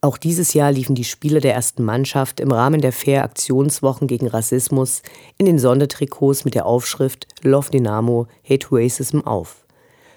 Auch 0.03 0.17
dieses 0.17 0.55
Jahr 0.55 0.71
liefen 0.71 0.95
die 0.95 1.03
Spieler 1.03 1.41
der 1.41 1.53
ersten 1.53 1.83
Mannschaft 1.83 2.39
im 2.39 2.51
Rahmen 2.51 2.81
der 2.81 2.91
Fair 2.91 3.23
Aktionswochen 3.23 4.07
gegen 4.07 4.27
Rassismus 4.27 5.03
in 5.37 5.45
den 5.45 5.59
Sondertrikots 5.59 6.43
mit 6.43 6.55
der 6.55 6.65
Aufschrift 6.65 7.27
Love 7.43 7.69
Dynamo, 7.69 8.25
Hate 8.43 8.67
Racism 8.71 9.19
auf. 9.19 9.60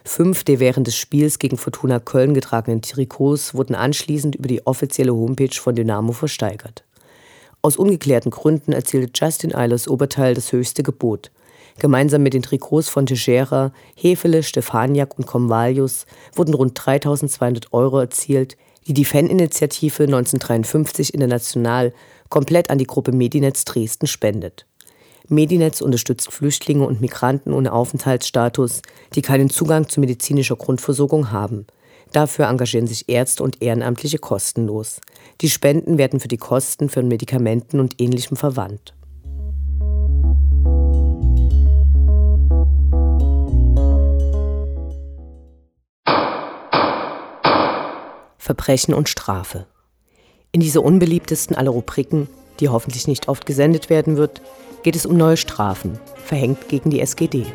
Fünf 0.06 0.44
der 0.44 0.61
während 0.61 0.87
des 0.87 0.96
Spiels 0.96 1.38
gegen 1.38 1.56
Fortuna 1.56 1.99
Köln 1.99 2.34
getragenen 2.34 2.82
Trikots 2.82 3.54
wurden 3.54 3.75
anschließend 3.75 4.37
über 4.37 4.49
die 4.49 4.66
offizielle 4.66 5.14
Homepage 5.14 5.54
von 5.54 5.75
Dynamo 5.75 6.12
versteigert. 6.12 6.84
Aus 7.62 7.78
ungeklärten 7.78 8.30
Gründen 8.30 8.73
erzielte 8.73 9.11
Justin 9.14 9.54
Eilers 9.54 9.88
Oberteil 9.88 10.34
das 10.34 10.52
höchste 10.52 10.82
Gebot. 10.82 11.30
Gemeinsam 11.78 12.23
mit 12.23 12.34
den 12.34 12.42
Trikots 12.42 12.90
von 12.90 13.06
Teixeira, 13.06 13.73
Hefele, 13.96 14.42
Stefaniak 14.42 15.18
und 15.18 15.26
Convalius 15.26 16.04
wurden 16.34 16.52
rund 16.52 16.73
3200 16.75 17.73
Euro 17.73 17.99
erzielt, 17.99 18.58
die 18.87 18.92
die 18.92 19.06
Faninitiative 19.06 20.02
1953 20.02 21.14
international 21.14 21.94
komplett 22.28 22.68
an 22.68 22.76
die 22.76 22.87
Gruppe 22.87 23.12
Medinetz 23.12 23.64
Dresden 23.64 24.06
spendet. 24.06 24.66
Medinetz 25.28 25.81
unterstützt 25.81 26.31
Flüchtlinge 26.31 26.87
und 26.87 27.00
Migranten 27.00 27.54
ohne 27.54 27.73
Aufenthaltsstatus, 27.73 28.83
die 29.14 29.23
keinen 29.23 29.49
Zugang 29.49 29.88
zu 29.88 30.00
medizinischer 30.00 30.57
Grundversorgung 30.57 31.31
haben. 31.31 31.66
Dafür 32.12 32.47
engagieren 32.47 32.87
sich 32.87 33.09
Ärzte 33.09 33.43
und 33.43 33.62
Ehrenamtliche 33.62 34.19
kostenlos. 34.19 35.00
Die 35.40 35.49
Spenden 35.49 35.97
werden 35.97 36.21
für 36.21 36.28
die 36.28 36.37
Kosten 36.37 36.90
für 36.90 37.02
Medikamenten 37.02 37.81
und 37.81 38.00
ähnlichem 38.00 38.37
verwandt. 38.37 38.95
Verbrechen 48.37 48.93
und 48.93 49.09
Strafe. 49.09 49.66
In 50.52 50.61
dieser 50.61 50.85
unbeliebtesten 50.85 51.57
aller 51.57 51.71
Rubriken, 51.71 52.28
die 52.61 52.69
hoffentlich 52.69 53.09
nicht 53.09 53.26
oft 53.28 53.47
gesendet 53.47 53.88
werden 53.88 54.19
wird, 54.19 54.43
geht 54.85 54.97
es 54.97 55.07
um 55.07 55.17
neue 55.17 55.38
Strafen, 55.38 55.99
verhängt 56.25 56.69
gegen 56.69 56.91
die 56.91 57.00
SGD. 57.00 57.47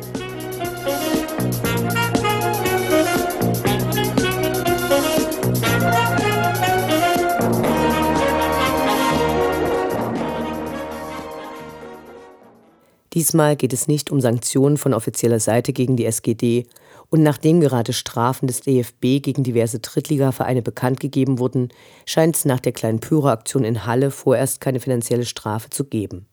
Diesmal 13.12 13.54
geht 13.54 13.72
es 13.72 13.86
nicht 13.86 14.10
um 14.10 14.20
Sanktionen 14.20 14.76
von 14.76 14.92
offizieller 14.92 15.38
Seite 15.38 15.72
gegen 15.72 15.96
die 15.96 16.06
SGD, 16.06 16.66
und 17.10 17.22
nachdem 17.22 17.60
gerade 17.60 17.92
Strafen 17.92 18.46
des 18.46 18.60
DFB 18.60 19.20
gegen 19.22 19.42
diverse 19.42 19.80
Drittligavereine 19.80 20.62
bekannt 20.62 21.00
gegeben 21.00 21.38
wurden, 21.38 21.68
scheint 22.06 22.36
es 22.36 22.44
nach 22.44 22.60
der 22.60 22.72
kleinen 22.72 23.00
Pyro-Aktion 23.00 23.64
in 23.64 23.84
Halle 23.84 24.10
vorerst 24.10 24.60
keine 24.60 24.80
finanzielle 24.80 25.26
Strafe 25.26 25.70
zu 25.70 25.84
geben. 25.84 26.26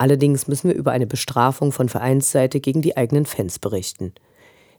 Allerdings 0.00 0.48
müssen 0.48 0.70
wir 0.70 0.76
über 0.76 0.92
eine 0.92 1.06
Bestrafung 1.06 1.72
von 1.72 1.90
Vereinsseite 1.90 2.60
gegen 2.60 2.80
die 2.80 2.96
eigenen 2.96 3.26
Fans 3.26 3.58
berichten. 3.58 4.14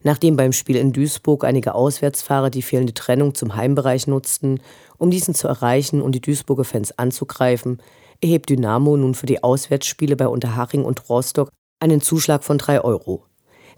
Nachdem 0.02 0.36
beim 0.36 0.52
Spiel 0.52 0.78
in 0.78 0.94
Duisburg 0.94 1.44
einige 1.44 1.76
Auswärtsfahrer 1.76 2.50
die 2.50 2.64
fehlende 2.64 2.96
Trennung 2.96 3.36
zum 3.36 3.56
Heimbereich 3.56 4.08
nutzten, 4.08 4.62
um 4.98 5.12
diesen 5.12 5.36
zu 5.36 5.48
erreichen 5.48 6.02
und 6.02 6.14
die 6.14 6.22
Duisburger 6.22 6.64
Fans 6.64 6.98
anzugreifen, 6.98 7.84
erhebt 8.20 8.50
Dynamo 8.50 8.98
nun 8.98 9.14
für 9.14 9.28
die 9.28 9.44
Auswärtsspiele 9.44 10.16
bei 10.16 10.28
Unterhaching 10.28 10.84
und 10.84 11.08
Rostock 11.08 11.52
einen 11.80 12.02
Zuschlag 12.02 12.44
von 12.44 12.58
3 12.58 12.82
Euro. 12.82 13.24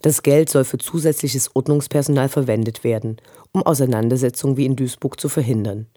Das 0.01 0.23
Geld 0.23 0.49
soll 0.49 0.63
für 0.63 0.77
zusätzliches 0.77 1.57
Ordnungspersonal 1.57 2.29
verwendet 2.29 2.85
werden, 2.85 3.17
um 3.51 3.63
Auseinandersetzungen 3.63 4.55
wie 4.55 4.65
in 4.65 4.77
Duisburg 4.77 5.19
zu 5.19 5.27
verhindern. 5.27 5.87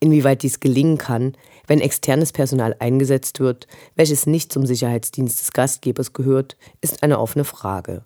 Inwieweit 0.00 0.42
dies 0.42 0.60
gelingen 0.60 0.96
kann, 0.96 1.34
wenn 1.68 1.80
externes 1.80 2.32
Personal 2.32 2.74
eingesetzt 2.80 3.38
wird, 3.38 3.68
welches 3.94 4.26
nicht 4.26 4.52
zum 4.52 4.66
Sicherheitsdienst 4.66 5.38
des 5.38 5.52
Gastgebers 5.52 6.12
gehört, 6.12 6.56
ist 6.80 7.02
eine 7.04 7.20
offene 7.20 7.44
Frage. 7.44 8.02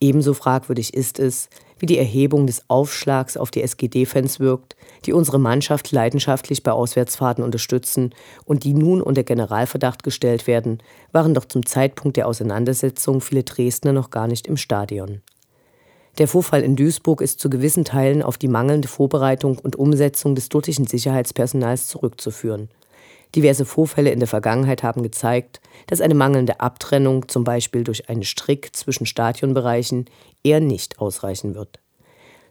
Ebenso 0.00 0.34
fragwürdig 0.34 0.94
ist 0.94 1.18
es, 1.18 1.48
wie 1.78 1.86
die 1.86 1.98
Erhebung 1.98 2.46
des 2.46 2.64
Aufschlags 2.68 3.36
auf 3.36 3.50
die 3.50 3.62
SGD-Fans 3.62 4.40
wirkt, 4.40 4.76
die 5.04 5.12
unsere 5.12 5.38
Mannschaft 5.38 5.92
leidenschaftlich 5.92 6.62
bei 6.62 6.72
Auswärtsfahrten 6.72 7.44
unterstützen 7.44 8.14
und 8.44 8.64
die 8.64 8.74
nun 8.74 9.02
unter 9.02 9.22
Generalverdacht 9.22 10.02
gestellt 10.02 10.46
werden, 10.46 10.82
waren 11.12 11.34
doch 11.34 11.44
zum 11.44 11.66
Zeitpunkt 11.66 12.16
der 12.16 12.28
Auseinandersetzung 12.28 13.20
viele 13.20 13.42
Dresdner 13.44 13.92
noch 13.92 14.10
gar 14.10 14.28
nicht 14.28 14.46
im 14.46 14.56
Stadion. 14.56 15.20
Der 16.18 16.28
Vorfall 16.28 16.62
in 16.62 16.76
Duisburg 16.76 17.20
ist 17.20 17.40
zu 17.40 17.50
gewissen 17.50 17.84
Teilen 17.84 18.22
auf 18.22 18.38
die 18.38 18.46
mangelnde 18.46 18.86
Vorbereitung 18.86 19.58
und 19.58 19.74
Umsetzung 19.74 20.36
des 20.36 20.48
dortigen 20.48 20.86
Sicherheitspersonals 20.86 21.88
zurückzuführen. 21.88 22.68
Diverse 23.34 23.64
Vorfälle 23.64 24.10
in 24.10 24.20
der 24.20 24.28
Vergangenheit 24.28 24.82
haben 24.82 25.02
gezeigt, 25.02 25.60
dass 25.86 26.00
eine 26.00 26.14
mangelnde 26.14 26.60
Abtrennung, 26.60 27.28
zum 27.28 27.44
Beispiel 27.44 27.84
durch 27.84 28.08
einen 28.08 28.22
Strick 28.22 28.74
zwischen 28.74 29.06
Stadionbereichen, 29.06 30.06
eher 30.42 30.60
nicht 30.60 31.00
ausreichen 31.00 31.54
wird. 31.54 31.80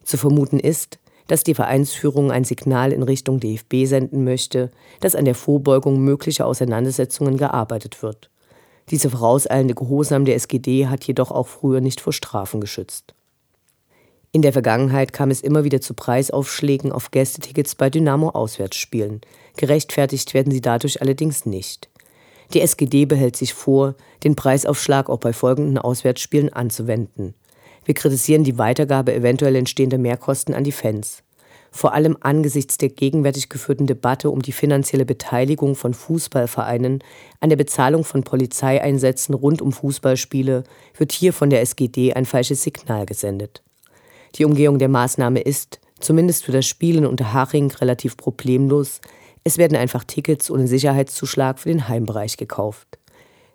Zu 0.04 0.18
vermuten 0.18 0.60
ist, 0.60 1.00
dass 1.28 1.44
die 1.44 1.54
Vereinsführung 1.54 2.32
ein 2.32 2.44
Signal 2.44 2.92
in 2.92 3.04
Richtung 3.04 3.40
DFB 3.40 3.86
senden 3.86 4.24
möchte, 4.24 4.72
dass 5.00 5.16
an 5.16 5.26
der 5.26 5.36
Vorbeugung 5.36 6.00
möglicher 6.02 6.46
Auseinandersetzungen 6.46 7.38
gearbeitet 7.38 8.04
wird. 8.04 8.30
Diese 8.90 9.10
vorauseilende 9.10 9.76
Gehorsam 9.76 10.26
der 10.26 10.36
SGD 10.36 10.88
hat 10.88 11.06
jedoch 11.06 11.32
auch 11.32 11.48
früher 11.48 11.80
nicht 11.80 12.02
vor 12.02 12.12
Strafen 12.12 12.60
geschützt. 12.60 13.14
In 14.34 14.42
der 14.42 14.52
Vergangenheit 14.52 15.14
kam 15.14 15.30
es 15.30 15.42
immer 15.42 15.64
wieder 15.64 15.80
zu 15.80 15.94
Preisaufschlägen 15.94 16.92
auf 16.92 17.12
Gästetickets 17.12 17.76
bei 17.76 17.90
Dynamo-Auswärtsspielen. 17.92 19.22
Gerechtfertigt 19.58 20.34
werden 20.34 20.52
sie 20.52 20.62
dadurch 20.62 21.02
allerdings 21.02 21.46
nicht. 21.46 21.90
Die 22.54 22.62
SGD 22.62 23.06
behält 23.06 23.36
sich 23.36 23.54
vor, 23.54 23.96
den 24.24 24.36
Preisaufschlag 24.36 25.10
auch 25.10 25.20
bei 25.20 25.34
folgenden 25.34 25.78
Auswärtsspielen 25.78 26.52
anzuwenden. 26.52 27.34
Wir 27.86 27.96
kritisieren 27.96 28.44
die 28.44 28.58
Weitergabe 28.58 29.14
eventuell 29.14 29.56
entstehender 29.56 29.98
Mehrkosten 29.98 30.54
an 30.54 30.64
die 30.64 30.72
Fans. 30.72 31.24
Vor 31.76 31.94
allem 31.94 32.16
angesichts 32.22 32.78
der 32.78 32.90
gegenwärtig 32.90 33.50
geführten 33.50 33.88
Debatte 33.88 34.30
um 34.30 34.44
die 34.44 34.52
finanzielle 34.52 35.06
Beteiligung 35.06 35.76
von 35.76 35.96
Fußballvereinen 35.96 37.04
an 37.40 37.50
der 37.50 37.56
Bezahlung 37.56 38.04
von 38.04 38.24
Polizeieinsätzen 38.24 39.34
rund 39.34 39.60
um 39.60 39.72
Fußballspiele 39.72 40.66
wird 40.96 41.12
hier 41.12 41.34
von 41.34 41.50
der 41.50 41.62
SGD 41.62 42.14
ein 42.14 42.26
falsches 42.26 42.62
Signal 42.62 43.08
gesendet. 43.08 43.64
Die 44.36 44.46
Umgehung 44.46 44.78
der 44.78 44.88
Maßnahme 44.88 45.42
ist, 45.42 45.80
zumindest 46.00 46.46
für 46.46 46.52
das 46.52 46.68
Spielen 46.68 47.08
unter 47.08 47.34
Haching, 47.34 47.72
relativ 47.72 48.18
problemlos. 48.18 49.02
Es 49.46 49.58
werden 49.58 49.76
einfach 49.76 50.06
Tickets 50.06 50.50
ohne 50.50 50.68
Sicherheitszuschlag 50.68 51.60
für 51.60 51.70
den 51.70 51.90
Heimbereich 51.90 52.38
gekauft. 52.38 52.88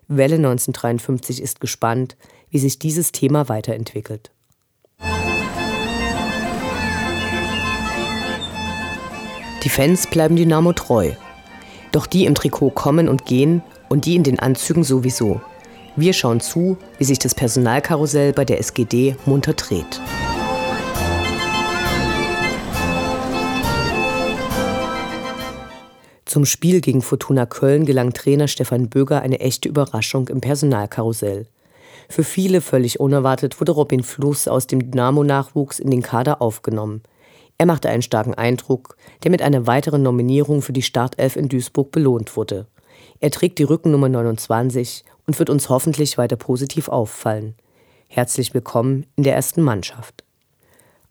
Welle 0.07 0.35
1953 0.35 1.41
ist 1.41 1.59
gespannt, 1.59 2.15
wie 2.49 2.59
sich 2.59 2.79
dieses 2.79 3.11
Thema 3.11 3.49
weiterentwickelt. 3.49 4.31
Die 9.63 9.69
Fans 9.69 10.07
bleiben 10.07 10.35
Dynamo 10.35 10.73
treu. 10.73 11.11
Doch 11.91 12.05
die 12.05 12.25
im 12.25 12.35
Trikot 12.35 12.71
kommen 12.71 13.09
und 13.09 13.25
gehen 13.25 13.63
und 13.89 14.05
die 14.05 14.15
in 14.15 14.23
den 14.23 14.39
Anzügen 14.39 14.83
sowieso. 14.83 15.41
Wir 15.95 16.13
schauen 16.13 16.39
zu, 16.39 16.77
wie 16.99 17.03
sich 17.03 17.19
das 17.19 17.33
Personalkarussell 17.33 18.31
bei 18.31 18.45
der 18.45 18.59
SGD 18.59 19.15
munter 19.25 19.53
dreht. 19.53 19.99
Zum 26.29 26.45
Spiel 26.45 26.79
gegen 26.79 27.01
Fortuna 27.01 27.47
Köln 27.47 27.87
gelang 27.87 28.13
Trainer 28.13 28.47
Stefan 28.47 28.87
Böger 28.87 29.23
eine 29.23 29.39
echte 29.39 29.67
Überraschung 29.67 30.27
im 30.27 30.41
Personalkarussell. 30.41 31.47
Für 32.07 32.23
viele 32.23 32.61
völlig 32.61 32.99
unerwartet 32.99 33.59
wurde 33.59 33.71
Robin 33.71 34.03
Fluss 34.03 34.47
aus 34.47 34.67
dem 34.67 34.91
Dynamo-Nachwuchs 34.91 35.79
in 35.79 35.89
den 35.89 36.03
Kader 36.03 36.39
aufgenommen. 36.39 37.01
Er 37.57 37.65
machte 37.65 37.89
einen 37.89 38.03
starken 38.03 38.35
Eindruck, 38.35 38.95
der 39.23 39.31
mit 39.31 39.41
einer 39.41 39.65
weiteren 39.65 40.03
Nominierung 40.03 40.61
für 40.61 40.71
die 40.71 40.83
Startelf 40.83 41.35
in 41.35 41.49
Duisburg 41.49 41.91
belohnt 41.91 42.37
wurde. 42.37 42.67
Er 43.19 43.31
trägt 43.31 43.57
die 43.57 43.63
Rückennummer 43.63 44.09
29 44.09 45.05
und 45.25 45.39
wird 45.39 45.49
uns 45.49 45.67
hoffentlich 45.69 46.19
weiter 46.19 46.35
positiv 46.35 46.89
auffallen. 46.89 47.55
Herzlich 48.07 48.53
willkommen 48.53 49.07
in 49.15 49.23
der 49.23 49.33
ersten 49.33 49.63
Mannschaft. 49.63 50.23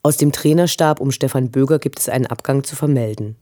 Aus 0.05 0.17
dem 0.17 0.31
Trainerstab 0.31 1.01
um 1.01 1.11
Stefan 1.11 1.51
Böger 1.51 1.81
gibt 1.81 1.99
es 1.99 2.09
einen 2.09 2.27
Abgang 2.27 2.63
zu 2.63 2.77
vermelden. 2.77 3.35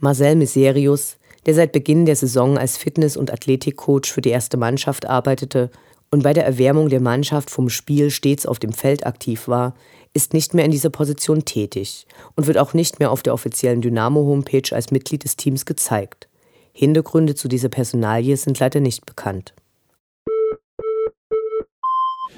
Marcel 0.00 0.36
Miserius, 0.36 1.16
der 1.46 1.54
seit 1.54 1.72
Beginn 1.72 2.06
der 2.06 2.14
Saison 2.14 2.56
als 2.56 2.76
Fitness- 2.76 3.16
und 3.16 3.32
Athletikcoach 3.32 4.06
für 4.06 4.20
die 4.20 4.30
erste 4.30 4.56
Mannschaft 4.56 5.06
arbeitete 5.06 5.70
und 6.10 6.22
bei 6.22 6.32
der 6.32 6.46
Erwärmung 6.46 6.88
der 6.88 7.00
Mannschaft 7.00 7.50
vom 7.50 7.68
Spiel 7.68 8.10
stets 8.10 8.46
auf 8.46 8.58
dem 8.58 8.72
Feld 8.72 9.06
aktiv 9.06 9.48
war, 9.48 9.74
ist 10.14 10.32
nicht 10.34 10.54
mehr 10.54 10.64
in 10.64 10.70
dieser 10.70 10.90
Position 10.90 11.44
tätig 11.44 12.06
und 12.36 12.46
wird 12.46 12.58
auch 12.58 12.74
nicht 12.74 12.98
mehr 12.98 13.10
auf 13.10 13.22
der 13.22 13.34
offiziellen 13.34 13.80
Dynamo-Homepage 13.80 14.74
als 14.74 14.90
Mitglied 14.90 15.24
des 15.24 15.36
Teams 15.36 15.66
gezeigt. 15.66 16.28
Hintergründe 16.72 17.34
zu 17.34 17.48
dieser 17.48 17.68
Personalie 17.68 18.36
sind 18.36 18.58
leider 18.60 18.80
nicht 18.80 19.04
bekannt. 19.04 19.52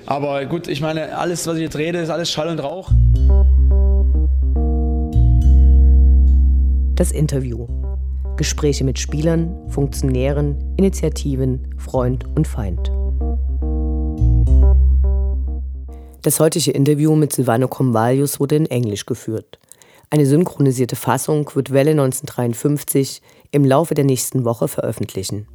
Aber 0.07 0.45
gut, 0.47 0.67
ich 0.67 0.81
meine, 0.81 1.17
alles, 1.17 1.47
was 1.47 1.57
ich 1.57 1.63
jetzt 1.63 1.77
rede, 1.77 2.01
ist 2.01 2.11
alles 2.11 2.31
Schall 2.31 2.49
und 2.49 2.59
Rauch. 2.59 2.91
Das 7.01 7.13
Interview. 7.13 7.67
Gespräche 8.37 8.85
mit 8.85 8.99
Spielern, 8.99 9.57
Funktionären, 9.71 10.75
Initiativen, 10.77 11.75
Freund 11.79 12.27
und 12.37 12.47
Feind. 12.47 12.93
Das 16.21 16.39
heutige 16.41 16.73
Interview 16.73 17.17
mit 17.17 17.33
Silvano 17.33 17.69
Comvalius 17.69 18.39
wurde 18.39 18.57
in 18.57 18.67
Englisch 18.67 19.07
geführt. 19.07 19.59
Eine 20.11 20.27
synchronisierte 20.27 20.95
Fassung 20.95 21.51
wird 21.55 21.73
Welle 21.73 21.93
1953 21.93 23.23
im 23.51 23.65
Laufe 23.65 23.95
der 23.95 24.05
nächsten 24.05 24.45
Woche 24.45 24.69
veröffentlichen. 24.69 25.47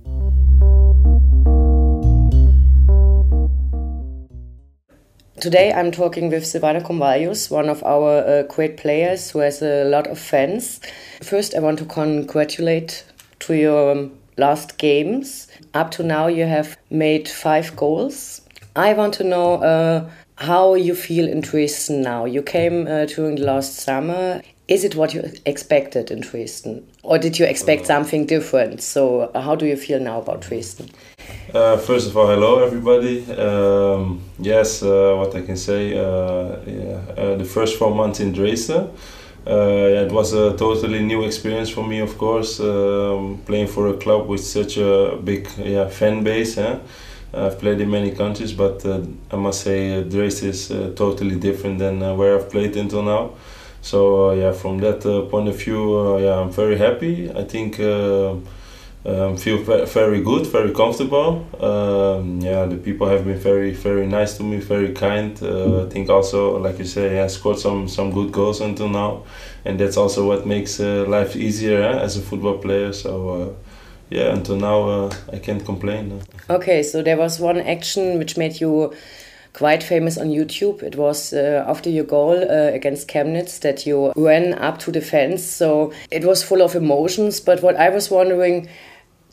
Today 5.46 5.72
I'm 5.72 5.92
talking 5.92 6.32
with 6.32 6.42
Silvana 6.44 6.82
Comvalius, 6.82 7.52
one 7.52 7.70
of 7.70 7.84
our 7.84 8.18
uh, 8.26 8.42
great 8.50 8.78
players 8.78 9.30
who 9.30 9.38
has 9.42 9.62
a 9.62 9.84
lot 9.84 10.08
of 10.08 10.18
fans. 10.18 10.82
First, 11.22 11.54
I 11.54 11.60
want 11.60 11.78
to 11.78 11.86
congratulate 11.86 13.06
to 13.42 13.56
your 13.56 13.92
um, 13.92 14.18
last 14.38 14.80
games. 14.80 15.48
Up 15.76 15.92
to 15.92 16.04
now, 16.04 16.26
you 16.26 16.46
have 16.46 16.76
made 16.90 17.30
five 17.30 17.76
goals. 17.76 18.42
I 18.76 18.94
want 18.94 19.14
to 19.16 19.24
know 19.24 19.58
uh, 19.58 20.10
how 20.38 20.74
you 20.74 20.96
feel 20.96 21.28
in 21.28 21.42
Dresden 21.42 22.02
now. 22.02 22.26
You 22.26 22.42
came 22.42 22.88
uh, 22.88 23.06
during 23.06 23.36
the 23.36 23.46
last 23.46 23.76
summer. 23.76 24.42
Is 24.68 24.84
it 24.84 24.96
what 24.96 25.14
you 25.14 25.32
expected 25.46 26.10
in 26.10 26.22
Dresden? 26.22 26.88
Or 27.04 27.20
did 27.20 27.38
you 27.38 27.46
expect 27.46 27.84
uh, 27.84 27.86
something 27.86 28.26
different? 28.26 28.82
So, 28.82 29.30
how 29.36 29.56
do 29.56 29.68
you 29.68 29.78
feel 29.78 30.00
now 30.00 30.20
about 30.20 30.42
Dresden? 30.42 30.90
Uh, 31.54 31.78
first 31.78 32.10
of 32.10 32.18
all, 32.18 32.26
hello 32.28 32.64
everybody. 32.64 33.32
Um, 33.34 34.22
yes, 34.40 34.82
uh, 34.82 35.14
what 35.18 35.36
I 35.36 35.44
can 35.44 35.56
say, 35.56 35.94
uh, 35.94 36.58
yeah, 36.66 37.00
uh, 37.16 37.36
the 37.36 37.46
first 37.46 37.78
four 37.78 37.94
months 37.94 38.20
in 38.20 38.34
Dresden, 38.34 38.90
uh, 39.46 40.06
it 40.06 40.12
was 40.12 40.34
a 40.34 40.58
totally 40.58 41.04
new 41.04 41.24
experience 41.24 41.70
for 41.70 41.86
me, 41.86 42.00
of 42.00 42.18
course, 42.18 42.60
um, 42.60 43.40
playing 43.46 43.68
for 43.68 43.90
a 43.90 43.94
club 43.98 44.28
with 44.28 44.44
such 44.44 44.78
a 44.78 45.16
big 45.24 45.48
yeah, 45.60 45.88
fan 45.88 46.24
base. 46.24 46.58
Eh? 46.58 46.80
I've 47.36 47.60
played 47.60 47.82
in 47.82 47.92
many 47.92 48.12
countries, 48.12 48.54
but 48.54 48.84
uh, 48.84 49.02
I 49.30 49.36
must 49.36 49.62
say 49.62 50.04
Dresden 50.04 50.50
is 50.50 50.70
totally 50.96 51.36
different 51.36 51.78
than 51.78 52.18
where 52.18 52.40
I've 52.40 52.50
played 52.50 52.76
until 52.78 53.04
now. 53.04 53.34
So 53.86 54.32
yeah, 54.32 54.52
from 54.52 54.80
that 54.80 55.02
point 55.30 55.48
of 55.48 55.56
view, 55.64 56.18
yeah, 56.20 56.40
I'm 56.40 56.52
very 56.52 56.76
happy. 56.76 57.30
I 57.30 57.44
think 57.44 57.80
um, 59.06 59.38
feel 59.38 59.60
very 59.86 60.22
good, 60.22 60.48
very 60.48 60.74
comfortable. 60.74 61.46
Um, 61.62 62.42
yeah, 62.42 62.66
the 62.66 62.78
people 62.78 63.08
have 63.08 63.26
been 63.26 63.38
very, 63.38 63.74
very 63.74 64.08
nice 64.08 64.38
to 64.38 64.44
me, 64.44 64.58
very 64.58 64.92
kind. 64.94 65.38
Uh, 65.40 65.86
I 65.86 65.90
think 65.90 66.10
also, 66.10 66.58
like 66.58 66.80
you 66.80 66.86
say, 66.86 67.22
I 67.22 67.28
scored 67.28 67.60
some 67.60 67.88
some 67.88 68.12
good 68.12 68.32
goals 68.32 68.60
until 68.60 68.90
now, 68.90 69.24
and 69.66 69.80
that's 69.80 69.98
also 69.98 70.28
what 70.28 70.48
makes 70.48 70.80
uh, 70.80 71.06
life 71.08 71.36
easier 71.36 71.84
eh, 71.84 72.00
as 72.00 72.18
a 72.18 72.22
football 72.22 72.58
player. 72.58 72.92
So. 72.92 73.30
Uh, 73.30 73.54
yeah, 74.10 74.34
until 74.34 74.56
now 74.56 74.88
uh, 74.88 75.16
I 75.34 75.40
can't 75.40 75.66
complain. 75.66 76.22
Okay, 76.48 76.84
so 76.84 77.02
there 77.02 77.18
was 77.18 77.40
one 77.40 77.58
action 77.58 78.20
which 78.20 78.38
made 78.38 78.62
you 78.62 78.94
quite 79.56 79.82
famous 79.82 80.18
on 80.18 80.28
YouTube. 80.28 80.84
It 80.84 80.98
was 80.98 81.32
uh, 81.32 81.64
after 81.66 81.90
your 81.90 82.04
goal 82.04 82.38
uh, 82.38 82.74
against 82.74 83.08
Chemnitz 83.08 83.60
that 83.62 83.86
you 83.86 84.12
ran 84.16 84.54
up 84.54 84.80
to 84.80 84.92
the 84.92 85.02
fence. 85.02 85.44
So 85.44 85.94
it 86.12 86.26
was 86.26 86.44
full 86.44 86.62
of 86.62 86.76
emotions. 86.76 87.40
But 87.40 87.64
what 87.64 87.78
I 87.78 87.90
was 87.90 88.12
wondering, 88.12 88.68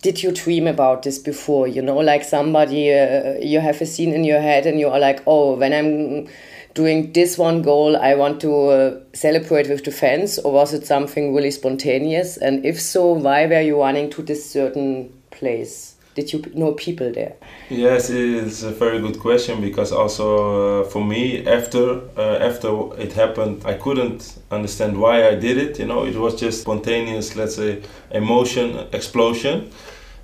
did 0.03 0.23
you 0.23 0.31
dream 0.33 0.67
about 0.67 1.03
this 1.03 1.19
before 1.19 1.69
you 1.69 1.81
know 1.81 1.97
like 1.99 2.25
somebody 2.25 2.93
uh, 2.93 3.35
you 3.41 3.61
have 3.61 3.81
a 3.81 3.87
scene 3.87 4.13
in 4.13 4.25
your 4.25 4.41
head 4.41 4.67
and 4.67 4.81
you 4.81 4.89
are 4.89 4.99
like 4.99 5.23
oh 5.29 5.57
when 5.57 5.73
i'm 5.73 6.29
doing 6.75 7.13
this 7.13 7.39
one 7.39 7.63
goal 7.63 7.97
i 7.97 8.13
want 8.13 8.41
to 8.41 8.53
uh, 8.53 9.01
celebrate 9.13 9.69
with 9.69 9.85
the 9.85 9.93
fans 9.93 10.41
or 10.41 10.53
was 10.53 10.75
it 10.75 10.85
something 10.85 11.33
really 11.33 11.53
spontaneous 11.53 12.37
and 12.37 12.67
if 12.67 12.81
so 12.81 13.13
why 13.13 13.47
were 13.47 13.61
you 13.61 13.79
running 13.81 14.11
to 14.11 14.23
this 14.23 14.51
certain 14.51 15.09
place 15.31 15.95
did 16.15 16.33
you 16.33 16.43
know 16.55 16.73
people 16.73 17.11
there 17.13 17.35
yes 17.71 18.11
it's 18.11 18.63
a 18.63 18.71
very 18.71 19.01
good 19.01 19.19
question 19.19 19.61
because 19.61 19.93
also 19.93 20.83
uh, 20.83 20.85
for 20.85 21.05
me 21.05 21.47
after 21.47 22.01
uh, 22.17 22.49
after 22.49 22.71
it 22.99 23.13
happened 23.13 23.63
i 23.65 23.75
couldn't 23.75 24.39
understand 24.51 24.99
why 24.99 25.29
i 25.29 25.35
did 25.35 25.57
it 25.57 25.79
you 25.79 25.87
know 25.87 26.05
it 26.05 26.17
was 26.17 26.39
just 26.39 26.61
spontaneous 26.63 27.37
let's 27.37 27.57
say 27.57 27.83
emotion 28.11 28.87
explosion 28.93 29.71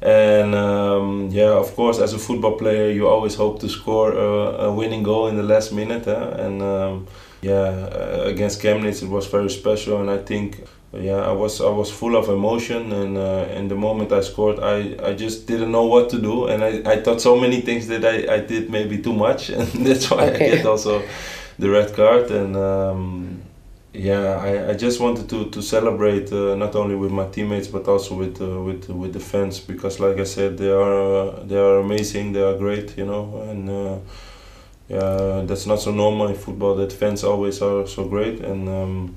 and 0.01 0.55
um, 0.55 1.29
yeah, 1.33 1.51
of 1.51 1.75
course, 1.75 1.99
as 1.99 2.13
a 2.13 2.19
football 2.19 2.57
player, 2.57 2.91
you 2.91 3.09
always 3.09 3.35
hope 3.35 3.61
to 3.61 3.69
score 3.69 4.13
a, 4.13 4.67
a 4.67 4.73
winning 4.73 5.03
goal 5.03 5.27
in 5.27 5.37
the 5.37 5.43
last 5.43 5.73
minute. 5.73 6.07
And 6.07 6.63
um, 6.63 7.09
yeah, 7.43 7.55
uh, 7.55 8.23
against 8.27 8.63
Chemnitz, 8.63 9.03
it 9.03 9.09
was 9.09 9.27
very 9.27 9.51
special. 9.51 10.01
And 10.01 10.09
I 10.09 10.19
think, 10.19 10.65
yeah, 10.93 11.17
I 11.17 11.33
was 11.33 11.61
I 11.61 11.69
was 11.71 11.91
full 11.91 12.17
of 12.17 12.29
emotion. 12.29 12.93
And 12.93 13.17
uh, 13.17 13.47
in 13.55 13.69
the 13.69 13.75
moment 13.75 14.13
I 14.13 14.21
scored, 14.21 14.59
I, 14.61 14.97
I 15.03 15.15
just 15.15 15.47
didn't 15.47 15.71
know 15.71 15.85
what 15.85 16.09
to 16.11 16.19
do. 16.19 16.47
And 16.47 16.65
I, 16.65 16.93
I 16.93 17.03
thought 17.03 17.21
so 17.21 17.39
many 17.39 17.61
things 17.61 17.87
that 17.89 18.05
I, 18.05 18.37
I 18.37 18.41
did 18.41 18.71
maybe 18.71 18.99
too 18.99 19.13
much, 19.13 19.51
and 19.57 19.67
that's 19.87 20.11
why 20.11 20.31
okay. 20.31 20.53
I 20.53 20.57
get 20.57 20.67
also 20.67 21.03
the 21.59 21.69
red 21.71 21.95
card. 21.95 22.31
And 22.31 22.57
um, 22.57 23.43
yeah, 23.93 24.37
I, 24.37 24.71
I 24.71 24.75
just 24.75 25.01
wanted 25.01 25.29
to 25.29 25.51
to 25.51 25.61
celebrate 25.63 26.33
uh, 26.33 26.55
not 26.55 26.75
only 26.75 26.95
with 26.95 27.11
my 27.11 27.27
teammates 27.27 27.69
but 27.69 27.87
also 27.89 28.15
with 28.15 28.41
uh, 28.41 28.63
with 28.63 28.89
with 28.89 29.13
the 29.13 29.21
fans 29.21 29.61
because, 29.61 30.01
like 30.01 30.19
I 30.19 30.25
said, 30.25 30.57
they 30.57 30.71
are 30.71 31.29
uh, 31.29 31.45
they 31.45 31.57
are 31.57 31.79
amazing, 31.81 32.33
they 32.33 32.43
are 32.43 32.57
great, 32.57 32.97
you 32.97 33.05
know, 33.05 33.43
and 33.51 33.69
uh, 33.69 33.99
yeah, 34.89 35.43
that's 35.45 35.67
not 35.67 35.81
so 35.81 35.91
normal 35.93 36.29
in 36.29 36.35
football 36.35 36.75
that 36.77 36.93
fans 36.93 37.25
always 37.25 37.61
are 37.61 37.87
so 37.87 38.05
great, 38.09 38.41
and 38.41 38.69
um, 38.69 39.15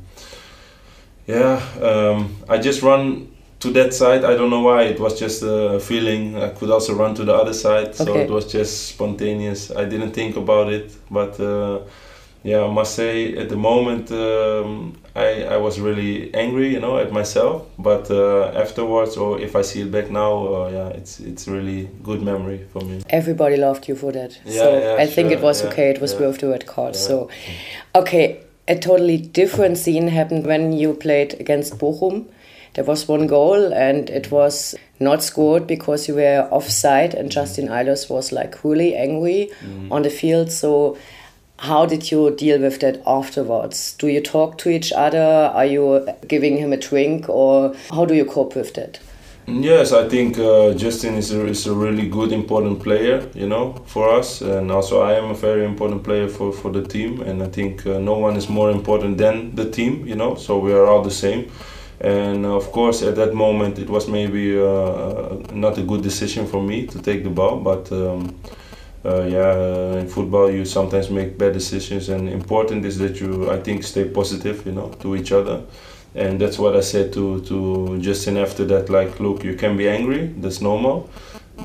yeah, 1.28 1.62
um, 1.82 2.36
I 2.50 2.58
just 2.58 2.82
run 2.82 3.28
to 3.60 3.72
that 3.72 3.94
side. 3.94 4.24
I 4.24 4.36
don't 4.36 4.50
know 4.50 4.62
why. 4.62 4.84
It 4.84 5.00
was 5.00 5.20
just 5.20 5.44
a 5.44 5.80
feeling. 5.80 6.36
I 6.38 6.50
could 6.50 6.70
also 6.70 6.94
run 6.96 7.16
to 7.16 7.24
the 7.24 7.34
other 7.34 7.54
side, 7.54 7.96
so 7.96 8.12
okay. 8.12 8.22
it 8.22 8.30
was 8.30 8.52
just 8.52 8.88
spontaneous. 8.88 9.72
I 9.72 9.86
didn't 9.86 10.12
think 10.12 10.36
about 10.36 10.72
it, 10.72 10.96
but 11.10 11.40
uh, 11.40 11.82
yeah, 12.44 12.64
I 12.64 12.72
must 12.72 12.96
say 12.96 13.38
at 13.38 13.50
the 13.50 13.56
moment 13.56 14.12
um, 14.12 14.98
I, 15.16 15.44
I 15.44 15.58
was 15.58 15.80
really 15.80 16.34
angry, 16.34 16.70
you 16.74 16.80
know, 16.80 16.98
at 16.98 17.12
myself. 17.12 17.68
But 17.78 18.10
uh, 18.10 18.52
afterwards, 18.56 19.16
or 19.16 19.40
if 19.40 19.56
I 19.56 19.62
see 19.62 19.82
it 19.82 19.92
back 19.92 20.10
now, 20.10 20.48
uh, 20.48 20.70
yeah, 20.70 20.88
it's 20.90 21.20
it's 21.20 21.48
really 21.48 21.90
good 22.02 22.24
memory 22.24 22.66
for 22.74 22.82
me. 22.82 23.04
Everybody 23.10 23.58
loved 23.58 23.88
you 23.88 23.96
for 23.96 24.12
that. 24.14 24.40
Yeah, 24.46 24.64
so 24.64 24.80
yeah, 24.80 24.96
I 24.96 25.06
sure, 25.06 25.14
think 25.14 25.32
it 25.32 25.42
was 25.42 25.62
yeah, 25.62 25.70
okay. 25.70 25.90
It 25.92 26.02
was 26.02 26.16
worth 26.16 26.40
the 26.40 26.48
red 26.50 26.66
card. 26.66 26.96
So, 26.96 27.30
okay, 27.94 28.31
a 28.68 28.78
totally 28.78 29.18
different 29.18 29.78
scene 29.78 30.08
happened 30.08 30.46
when 30.46 30.74
you 30.74 30.94
played 30.94 31.40
against 31.40 31.78
Bochum. 31.78 32.28
There 32.74 32.86
was 32.86 33.08
one 33.08 33.28
goal 33.28 33.74
and 33.74 34.10
it 34.10 34.32
was 34.32 34.76
not 35.00 35.22
scored 35.22 35.68
because 35.68 36.08
you 36.08 36.16
were 36.16 36.48
offside 36.52 37.14
and 37.14 37.30
Justin 37.30 37.68
Eilers 37.68 38.10
was 38.10 38.32
like 38.32 38.64
really 38.64 38.96
angry 38.96 39.52
mm. 39.62 39.92
on 39.92 40.04
the 40.04 40.10
field. 40.10 40.52
So 40.52 40.98
how 41.60 41.86
did 41.86 42.12
you 42.12 42.34
deal 42.36 42.60
with 42.60 42.80
that 42.80 43.02
afterwards? 43.06 43.94
Do 44.00 44.08
you 44.08 44.22
talk 44.22 44.58
to 44.60 44.70
each 44.70 44.92
other? 44.94 45.52
Are 45.54 45.66
you 45.66 46.08
giving 46.28 46.58
him 46.58 46.72
a 46.72 46.78
drink 46.78 47.28
or 47.28 47.76
how 47.92 48.06
do 48.06 48.14
you 48.14 48.26
cope 48.26 48.56
with 48.56 48.74
that? 48.76 49.00
Yes, 49.48 49.92
I 49.92 50.08
think 50.08 50.38
uh, 50.38 50.74
Justin 50.76 51.16
is 51.16 51.32
a, 51.34 51.46
is 51.46 51.68
a 51.68 51.74
really 51.74 52.08
good, 52.08 52.32
important 52.32 52.82
player, 52.82 53.28
you 53.34 53.48
know, 53.48 53.74
for 53.88 54.10
us. 54.10 54.42
And 54.42 54.72
also, 54.72 55.02
I 55.02 55.14
am 55.14 55.26
a 55.32 55.34
very 55.34 55.66
important 55.66 56.04
player 56.04 56.28
for, 56.30 56.54
for 56.54 56.72
the 56.72 56.84
team. 56.84 57.22
And 57.22 57.42
I 57.44 57.48
think 57.48 57.86
uh, 57.86 58.00
no 58.00 58.18
one 58.18 58.38
is 58.38 58.48
more 58.48 58.72
important 58.72 59.18
than 59.18 59.56
the 59.56 59.70
team, 59.70 60.06
you 60.08 60.16
know, 60.16 60.36
so 60.36 60.60
we 60.60 60.72
are 60.74 60.86
all 60.86 61.02
the 61.02 61.12
same. 61.12 61.52
And 62.00 62.46
of 62.46 62.72
course, 62.72 63.02
at 63.04 63.16
that 63.16 63.34
moment, 63.34 63.78
it 63.78 63.90
was 63.90 64.08
maybe 64.08 64.58
uh, 64.60 65.38
not 65.54 65.78
a 65.78 65.84
good 65.84 66.02
decision 66.02 66.48
for 66.48 66.62
me 66.62 66.88
to 66.88 67.02
take 67.02 67.24
the 67.24 67.30
ball, 67.30 67.60
but. 67.60 67.92
Um, 67.92 68.36
uh, 69.04 69.24
yeah, 69.24 69.40
uh, 69.40 69.98
in 70.00 70.08
football 70.08 70.52
you 70.52 70.64
sometimes 70.64 71.10
make 71.10 71.36
bad 71.36 71.54
decisions, 71.54 72.10
and 72.10 72.30
important 72.30 72.86
is 72.86 73.00
that 73.00 73.20
you, 73.20 73.50
I 73.50 73.60
think, 73.60 73.84
stay 73.84 74.08
positive, 74.08 74.64
you 74.64 74.74
know, 74.74 74.90
to 75.00 75.16
each 75.16 75.32
other, 75.32 75.64
and 76.16 76.40
that's 76.40 76.60
what 76.60 76.76
I 76.76 76.82
said 76.82 77.14
to 77.14 77.42
to 77.42 78.00
Justin 78.00 78.38
after 78.38 78.66
that. 78.66 78.90
Like, 78.90 79.20
look, 79.20 79.44
you 79.44 79.56
can 79.56 79.78
be 79.78 79.88
angry, 79.88 80.28
that's 80.38 80.62
normal, 80.62 81.10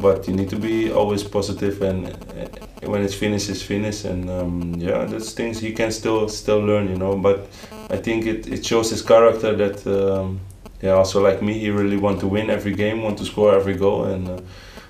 but 0.00 0.28
you 0.28 0.34
need 0.34 0.50
to 0.50 0.56
be 0.56 0.92
always 0.92 1.22
positive. 1.24 1.82
and 1.82 2.08
uh, 2.08 2.88
when 2.88 3.02
it's 3.02 3.14
finished, 3.14 3.50
it's 3.50 3.62
finished, 3.62 4.04
and 4.04 4.30
um, 4.30 4.74
yeah, 4.78 5.04
that's 5.04 5.32
things 5.32 5.58
he 5.58 5.72
can 5.72 5.90
still 5.90 6.28
still 6.28 6.60
learn, 6.60 6.88
you 6.88 6.96
know. 6.96 7.16
But 7.16 7.48
I 7.90 7.96
think 7.96 8.26
it 8.26 8.46
it 8.46 8.64
shows 8.64 8.90
his 8.90 9.02
character 9.02 9.54
that. 9.56 9.86
Um, 9.86 10.40
yeah, 10.82 10.90
also 10.90 11.22
like 11.22 11.40
me, 11.40 11.58
he 11.58 11.70
really 11.70 11.96
want 11.96 12.20
to 12.20 12.28
win 12.28 12.50
every 12.50 12.74
game, 12.74 13.02
want 13.02 13.16
to 13.18 13.24
score 13.24 13.54
every 13.54 13.74
goal, 13.74 14.04
and 14.04 14.28
uh, 14.28 14.40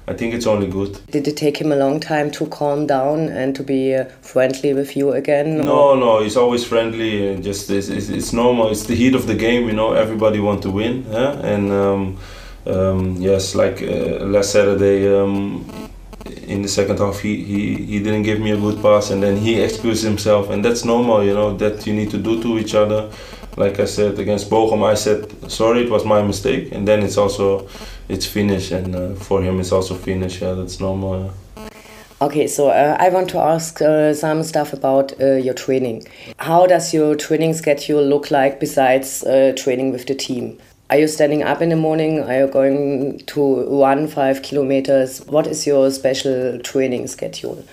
I 0.09 0.15
think 0.15 0.35
it's 0.35 0.47
only 0.47 0.69
good. 0.69 1.01
Did 1.11 1.27
it 1.27 1.37
take 1.37 1.57
him 1.57 1.73
a 1.73 1.77
long 1.77 1.99
time 1.99 2.31
to 2.33 2.47
calm 2.47 2.87
down 2.87 3.29
and 3.29 3.57
to 3.57 3.65
be 3.65 3.95
uh, 3.95 4.05
friendly 4.23 4.73
with 4.73 4.97
you 4.97 5.13
again? 5.13 5.59
No, 5.59 5.91
or? 5.91 5.97
no, 5.97 6.23
he's 6.23 6.37
always 6.37 6.65
friendly. 6.65 7.29
And 7.29 7.43
just 7.43 7.69
it's, 7.71 7.89
it's, 7.89 8.09
it's, 8.09 8.33
normal. 8.33 8.71
It's 8.71 8.85
the 8.85 8.95
heat 8.95 9.17
of 9.17 9.27
the 9.27 9.35
game, 9.35 9.67
you 9.67 9.73
know. 9.73 9.95
Everybody 9.95 10.39
want 10.39 10.63
to 10.63 10.71
win, 10.71 11.05
yeah? 11.11 11.33
and 11.41 11.73
um, 11.73 12.19
um, 12.67 13.17
yes, 13.17 13.57
like 13.57 13.83
uh, 13.83 14.25
last 14.25 14.53
Saturday. 14.53 15.13
Um, 15.13 15.91
in 16.47 16.63
the 16.63 16.69
second 16.69 16.99
half, 16.99 17.21
he, 17.21 17.43
he, 17.45 17.75
he 17.85 17.99
didn't 17.99 18.23
give 18.23 18.41
me 18.41 18.51
a 18.51 18.57
good 18.57 18.81
pass, 18.83 19.11
and 19.11 19.23
then 19.23 19.37
he 19.37 19.61
excused 19.61 20.05
himself, 20.05 20.51
and 20.51 20.65
that's 20.65 20.85
normal, 20.85 21.25
you 21.25 21.35
know. 21.35 21.57
That 21.57 21.87
you 21.87 21.93
need 21.93 22.11
to 22.11 22.19
do 22.19 22.41
to 22.43 22.59
each 22.59 22.75
other. 22.75 23.11
Like 23.57 23.81
I 23.81 23.87
said 23.87 24.19
against 24.19 24.51
Bochum, 24.51 24.85
I 24.85 24.95
said 24.95 25.51
sorry, 25.51 25.85
it 25.85 25.91
was 25.91 26.05
my 26.05 26.23
mistake, 26.23 26.73
and 26.73 26.87
then 26.87 27.03
it's 27.03 27.17
also 27.17 27.69
it's 28.09 28.27
finished, 28.27 28.73
and 28.73 28.95
uh, 28.95 29.15
for 29.15 29.43
him 29.43 29.61
it's 29.61 29.73
also 29.73 29.95
finished. 29.95 30.43
Yeah, 30.43 30.55
that's 30.55 30.81
normal. 30.81 31.33
Okay, 32.21 32.47
so 32.47 32.71
uh, 32.71 32.97
I 32.99 33.11
want 33.11 33.29
to 33.31 33.39
ask 33.39 33.83
uh, 33.83 34.15
some 34.15 34.43
stuff 34.43 34.73
about 34.73 35.13
uh, 35.21 35.35
your 35.35 35.53
training. 35.53 36.07
How 36.39 36.67
does 36.67 36.95
your 36.95 37.15
training 37.15 37.53
schedule 37.53 38.03
look 38.03 38.31
like 38.31 38.59
besides 38.59 39.23
uh, 39.25 39.53
training 39.55 39.93
with 39.93 40.07
the 40.07 40.15
team? 40.15 40.59
Are 40.89 40.97
you 40.97 41.09
standing 41.09 41.43
up 41.43 41.61
in 41.61 41.69
the 41.69 41.77
morning? 41.77 42.23
Are 42.23 42.39
you 42.39 42.47
going 42.47 43.19
to 43.27 43.81
run 43.83 44.07
five 44.07 44.43
kilometers? 44.43 45.21
What 45.27 45.47
is 45.47 45.67
your 45.67 45.91
special 45.91 46.59
training 46.61 47.09
schedule? 47.09 47.65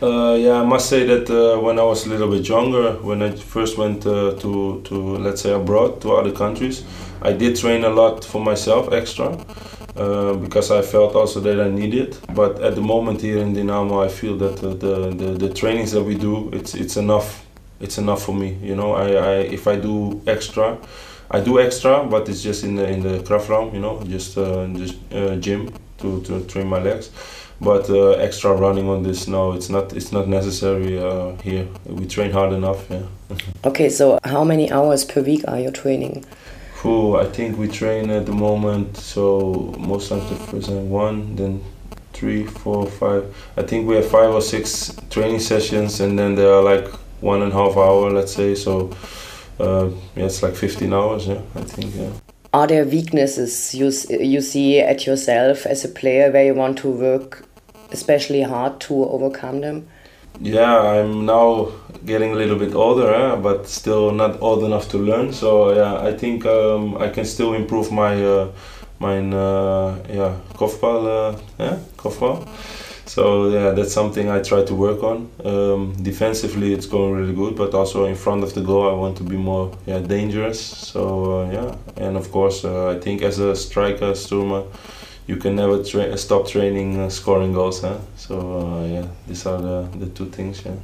Uh, 0.00 0.34
yeah, 0.34 0.54
I 0.54 0.64
must 0.64 0.88
say 0.88 1.04
that 1.06 1.30
uh, 1.30 1.60
when 1.60 1.78
I 1.78 1.84
was 1.84 2.06
a 2.06 2.08
little 2.08 2.28
bit 2.28 2.48
younger, 2.48 2.94
when 3.02 3.22
I 3.22 3.30
first 3.30 3.78
went 3.78 4.04
uh, 4.04 4.32
to, 4.32 4.82
to, 4.84 4.94
let's 5.18 5.42
say, 5.42 5.52
abroad, 5.52 6.00
to 6.00 6.14
other 6.14 6.32
countries, 6.32 6.82
I 7.20 7.32
did 7.34 7.56
train 7.56 7.84
a 7.84 7.90
lot 7.90 8.24
for 8.24 8.40
myself 8.40 8.92
extra. 8.92 9.38
Uh, 9.94 10.32
because 10.36 10.70
I 10.70 10.80
felt 10.80 11.14
also 11.14 11.38
that 11.40 11.60
I 11.60 11.68
need 11.68 11.92
it. 11.92 12.18
But 12.34 12.62
at 12.62 12.74
the 12.74 12.80
moment 12.80 13.20
here 13.20 13.38
in 13.38 13.52
Dynamo, 13.52 14.02
I 14.02 14.08
feel 14.08 14.38
that 14.38 14.56
the, 14.56 14.74
the, 14.74 15.34
the, 15.34 15.52
trainings 15.52 15.92
that 15.92 16.02
we 16.02 16.14
do, 16.14 16.48
it's 16.50 16.74
it's 16.74 16.96
enough. 16.96 17.44
It's 17.78 17.98
enough 17.98 18.22
for 18.22 18.34
me. 18.34 18.56
You 18.62 18.74
know, 18.74 18.94
I, 18.94 19.08
I 19.12 19.32
if 19.52 19.66
I 19.66 19.76
do 19.76 20.22
extra, 20.26 20.78
I 21.30 21.40
do 21.40 21.60
extra, 21.60 22.04
but 22.04 22.26
it's 22.28 22.42
just 22.42 22.64
in 22.64 22.76
the 22.76 22.88
in 22.88 23.02
the 23.02 23.18
Kraftraum, 23.18 23.74
you 23.74 23.80
know, 23.80 24.02
just 24.04 24.38
uh, 24.38 24.66
just 24.68 24.96
uh, 25.12 25.36
gym 25.36 25.70
to, 25.98 26.22
to 26.22 26.44
train 26.46 26.68
my 26.68 26.78
legs. 26.78 27.10
But 27.60 27.88
uh, 27.90 28.12
extra 28.12 28.52
running 28.54 28.88
on 28.88 29.02
this, 29.02 29.28
no, 29.28 29.52
it's 29.52 29.68
not 29.68 29.92
it's 29.92 30.10
not 30.10 30.26
necessary 30.26 30.98
uh, 30.98 31.36
here. 31.42 31.68
We 31.84 32.06
train 32.06 32.32
hard 32.32 32.52
enough. 32.52 32.90
Yeah. 32.90 33.02
okay, 33.66 33.88
so 33.88 34.18
how 34.24 34.42
many 34.42 34.70
hours 34.72 35.04
per 35.04 35.22
week 35.22 35.44
are 35.46 35.60
you 35.60 35.70
training? 35.70 36.24
Whew, 36.82 37.16
I 37.16 37.26
think 37.26 37.58
we 37.58 37.68
train 37.68 38.10
at 38.10 38.26
the 38.26 38.32
moment. 38.32 38.96
So 38.96 39.72
most 39.78 40.08
times 40.08 40.28
the 40.28 40.36
first 40.36 40.68
time 40.68 40.90
one, 40.90 41.36
then 41.36 41.62
three, 42.12 42.44
four, 42.44 42.86
five. 42.86 43.34
I 43.56 43.62
think 43.62 43.86
we 43.86 43.94
have 43.96 44.08
five 44.08 44.30
or 44.30 44.40
six 44.40 44.94
training 45.08 45.38
sessions, 45.38 46.00
and 46.00 46.18
then 46.18 46.34
there 46.34 46.52
are 46.52 46.62
like 46.62 46.88
one 47.20 47.42
and 47.42 47.52
a 47.52 47.54
half 47.54 47.76
hour, 47.76 48.10
let's 48.10 48.34
say. 48.34 48.56
So 48.56 48.90
uh, 49.60 49.90
yeah, 50.16 50.24
it's 50.24 50.42
like 50.42 50.56
15 50.56 50.92
hours. 50.92 51.28
Yeah, 51.28 51.40
I 51.54 51.60
think. 51.60 51.94
Yeah. 51.94 52.10
Are 52.52 52.66
there 52.66 52.84
weaknesses 52.84 53.74
you 53.74 53.92
you 54.18 54.40
see 54.40 54.80
at 54.80 55.06
yourself 55.06 55.66
as 55.66 55.84
a 55.84 55.88
player 55.88 56.30
where 56.32 56.44
you 56.44 56.54
want 56.54 56.78
to 56.78 56.90
work 56.90 57.46
especially 57.92 58.42
hard 58.42 58.80
to 58.80 59.04
overcome 59.04 59.60
them? 59.60 59.86
Yeah, 60.40 60.80
I'm 60.80 61.26
now 61.26 61.68
getting 62.04 62.32
a 62.32 62.34
little 62.34 62.58
bit 62.58 62.74
older, 62.74 63.12
eh? 63.14 63.36
but 63.36 63.68
still 63.68 64.10
not 64.12 64.40
old 64.42 64.64
enough 64.64 64.88
to 64.90 64.98
learn. 64.98 65.32
So 65.32 65.72
yeah, 65.74 66.00
I 66.00 66.12
think 66.16 66.44
um, 66.46 66.96
I 66.96 67.08
can 67.08 67.24
still 67.24 67.54
improve 67.54 67.92
my 67.92 68.22
uh, 68.24 68.48
my 68.98 69.18
uh, 69.18 69.98
yeah 70.08 70.36
kopbal, 70.54 71.06
uh, 71.06 71.38
yeah. 71.58 71.78
So 73.04 73.50
yeah, 73.50 73.70
that's 73.72 73.92
something 73.92 74.30
I 74.30 74.40
try 74.40 74.64
to 74.64 74.74
work 74.74 75.02
on. 75.02 75.28
Um, 75.44 75.94
defensively, 76.02 76.72
it's 76.72 76.86
going 76.86 77.12
really 77.12 77.34
good, 77.34 77.56
but 77.56 77.74
also 77.74 78.06
in 78.06 78.14
front 78.14 78.42
of 78.42 78.54
the 78.54 78.62
goal, 78.62 78.88
I 78.88 78.94
want 78.94 79.16
to 79.18 79.24
be 79.24 79.36
more 79.36 79.70
yeah 79.86 79.98
dangerous. 80.00 80.60
So 80.60 81.42
uh, 81.42 81.50
yeah, 81.52 82.04
and 82.04 82.16
of 82.16 82.30
course, 82.32 82.64
uh, 82.64 82.96
I 82.96 82.98
think 83.00 83.22
as 83.22 83.38
a 83.38 83.54
striker, 83.54 84.12
Sturma 84.14 84.64
you 85.32 85.38
can 85.38 85.56
never 85.56 85.82
tra 85.82 86.16
stop 86.18 86.46
training 86.46 87.00
uh, 87.00 87.08
scoring 87.08 87.52
goals. 87.54 87.80
Huh? 87.80 87.98
So 88.16 88.34
uh, 88.58 88.86
yeah, 88.86 89.06
these 89.26 89.46
are 89.46 89.60
the, 89.68 89.88
the 89.98 90.06
two 90.06 90.26
things. 90.26 90.62
Yeah. 90.64 90.76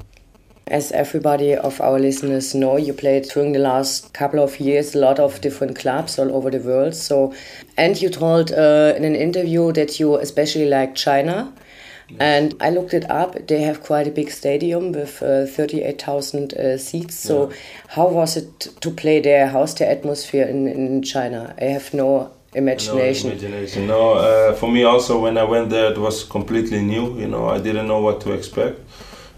As 0.66 0.92
everybody 0.92 1.54
of 1.54 1.80
our 1.80 1.98
listeners 1.98 2.54
know, 2.54 2.76
you 2.76 2.92
played 2.92 3.24
during 3.34 3.52
the 3.52 3.58
last 3.58 4.12
couple 4.12 4.40
of 4.40 4.60
years 4.60 4.94
a 4.94 4.98
lot 4.98 5.18
of 5.18 5.40
different 5.40 5.78
clubs 5.78 6.18
all 6.18 6.30
over 6.34 6.50
the 6.50 6.58
world. 6.58 6.94
So, 6.94 7.34
and 7.76 8.00
you 8.00 8.10
told 8.10 8.52
uh, 8.52 8.94
in 8.96 9.04
an 9.04 9.14
interview 9.14 9.72
that 9.72 10.00
you 10.00 10.16
especially 10.16 10.68
like 10.68 10.94
China. 10.94 11.52
And 12.18 12.54
I 12.58 12.70
looked 12.70 12.94
it 12.94 13.04
up. 13.10 13.36
They 13.48 13.60
have 13.60 13.82
quite 13.82 14.08
a 14.08 14.10
big 14.10 14.30
stadium 14.30 14.92
with 14.92 15.22
uh, 15.22 15.44
38,000 15.44 16.54
uh, 16.54 16.78
seats. 16.78 17.14
So, 17.14 17.50
yeah. 17.50 17.56
how 17.88 18.08
was 18.08 18.34
it 18.34 18.60
to 18.80 18.90
play 18.90 19.20
there? 19.20 19.46
How's 19.46 19.74
the 19.74 19.86
atmosphere 19.86 20.46
in, 20.46 20.66
in 20.68 21.02
China? 21.02 21.54
I 21.60 21.64
have 21.64 21.92
no 21.92 22.32
imagination. 22.54 23.30
No, 23.30 23.36
imagination. 23.36 23.86
No, 23.86 24.12
uh, 24.14 24.54
for 24.54 24.70
me 24.70 24.84
also 24.84 25.20
when 25.20 25.38
I 25.38 25.44
went 25.44 25.70
there, 25.70 25.92
it 25.92 25.98
was 25.98 26.24
completely 26.24 26.82
new. 26.82 27.18
You 27.18 27.28
know, 27.28 27.48
I 27.48 27.58
didn't 27.58 27.86
know 27.86 28.00
what 28.00 28.20
to 28.22 28.32
expect. 28.32 28.80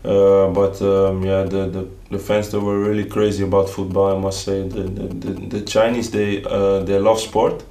Uh, 0.03 0.49
but 0.49 0.81
um, 0.81 1.23
yeah, 1.23 1.43
the, 1.43 1.69
the, 1.69 1.89
the 2.11 2.19
fans 2.19 2.51
they 2.51 2.59
were 2.59 2.81
really 2.81 3.05
crazy 3.05 3.45
about 3.45 3.69
football. 3.69 4.17
I 4.17 4.19
must 4.19 4.45
say, 4.45 4.67
the 4.67 4.83
the, 4.85 5.33
the, 5.33 5.61
Chinese 5.61 6.11
they 6.11 6.43
uh, 6.45 6.81
they 6.81 6.99
love 6.99 7.21
sport, 7.21 7.63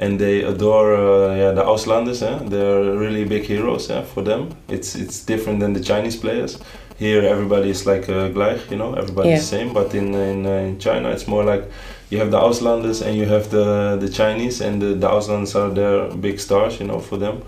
and 0.00 0.18
they 0.18 0.42
adore 0.42 0.96
uh, 0.96 1.36
yeah 1.36 1.52
the 1.52 1.62
Auslanders. 1.62 2.22
Eh? 2.22 2.48
They're 2.48 2.96
really 2.96 3.24
big 3.24 3.44
heroes 3.44 3.88
eh, 3.88 4.02
for 4.02 4.22
them. 4.22 4.56
It's 4.68 4.96
it's 4.96 5.24
different 5.24 5.60
than 5.60 5.74
the 5.74 5.80
Chinese 5.80 6.16
players. 6.16 6.58
Here 6.98 7.22
everybody 7.22 7.70
is 7.70 7.86
like 7.86 8.08
uh, 8.08 8.30
gleich, 8.30 8.68
you 8.68 8.78
know, 8.78 8.94
everybody's 8.94 9.30
yeah. 9.30 9.38
the 9.38 9.44
same. 9.44 9.72
But 9.72 9.94
in 9.94 10.12
in, 10.12 10.44
uh, 10.44 10.50
in 10.50 10.80
China, 10.80 11.10
it's 11.10 11.28
more 11.28 11.44
like 11.44 11.70
you 12.10 12.18
have 12.18 12.30
the 12.30 12.38
Auslanders 12.38 13.04
and 13.06 13.16
you 13.16 13.26
have 13.26 13.50
the 13.50 13.96
the 14.00 14.08
Chinese, 14.08 14.60
and 14.60 14.80
the, 14.80 14.94
the 14.94 15.08
Auslanders 15.08 15.54
are 15.54 15.70
their 15.70 16.08
big 16.16 16.38
stars, 16.40 16.80
you 16.80 16.86
know, 16.86 17.00
for 17.00 17.18
them. 17.18 17.42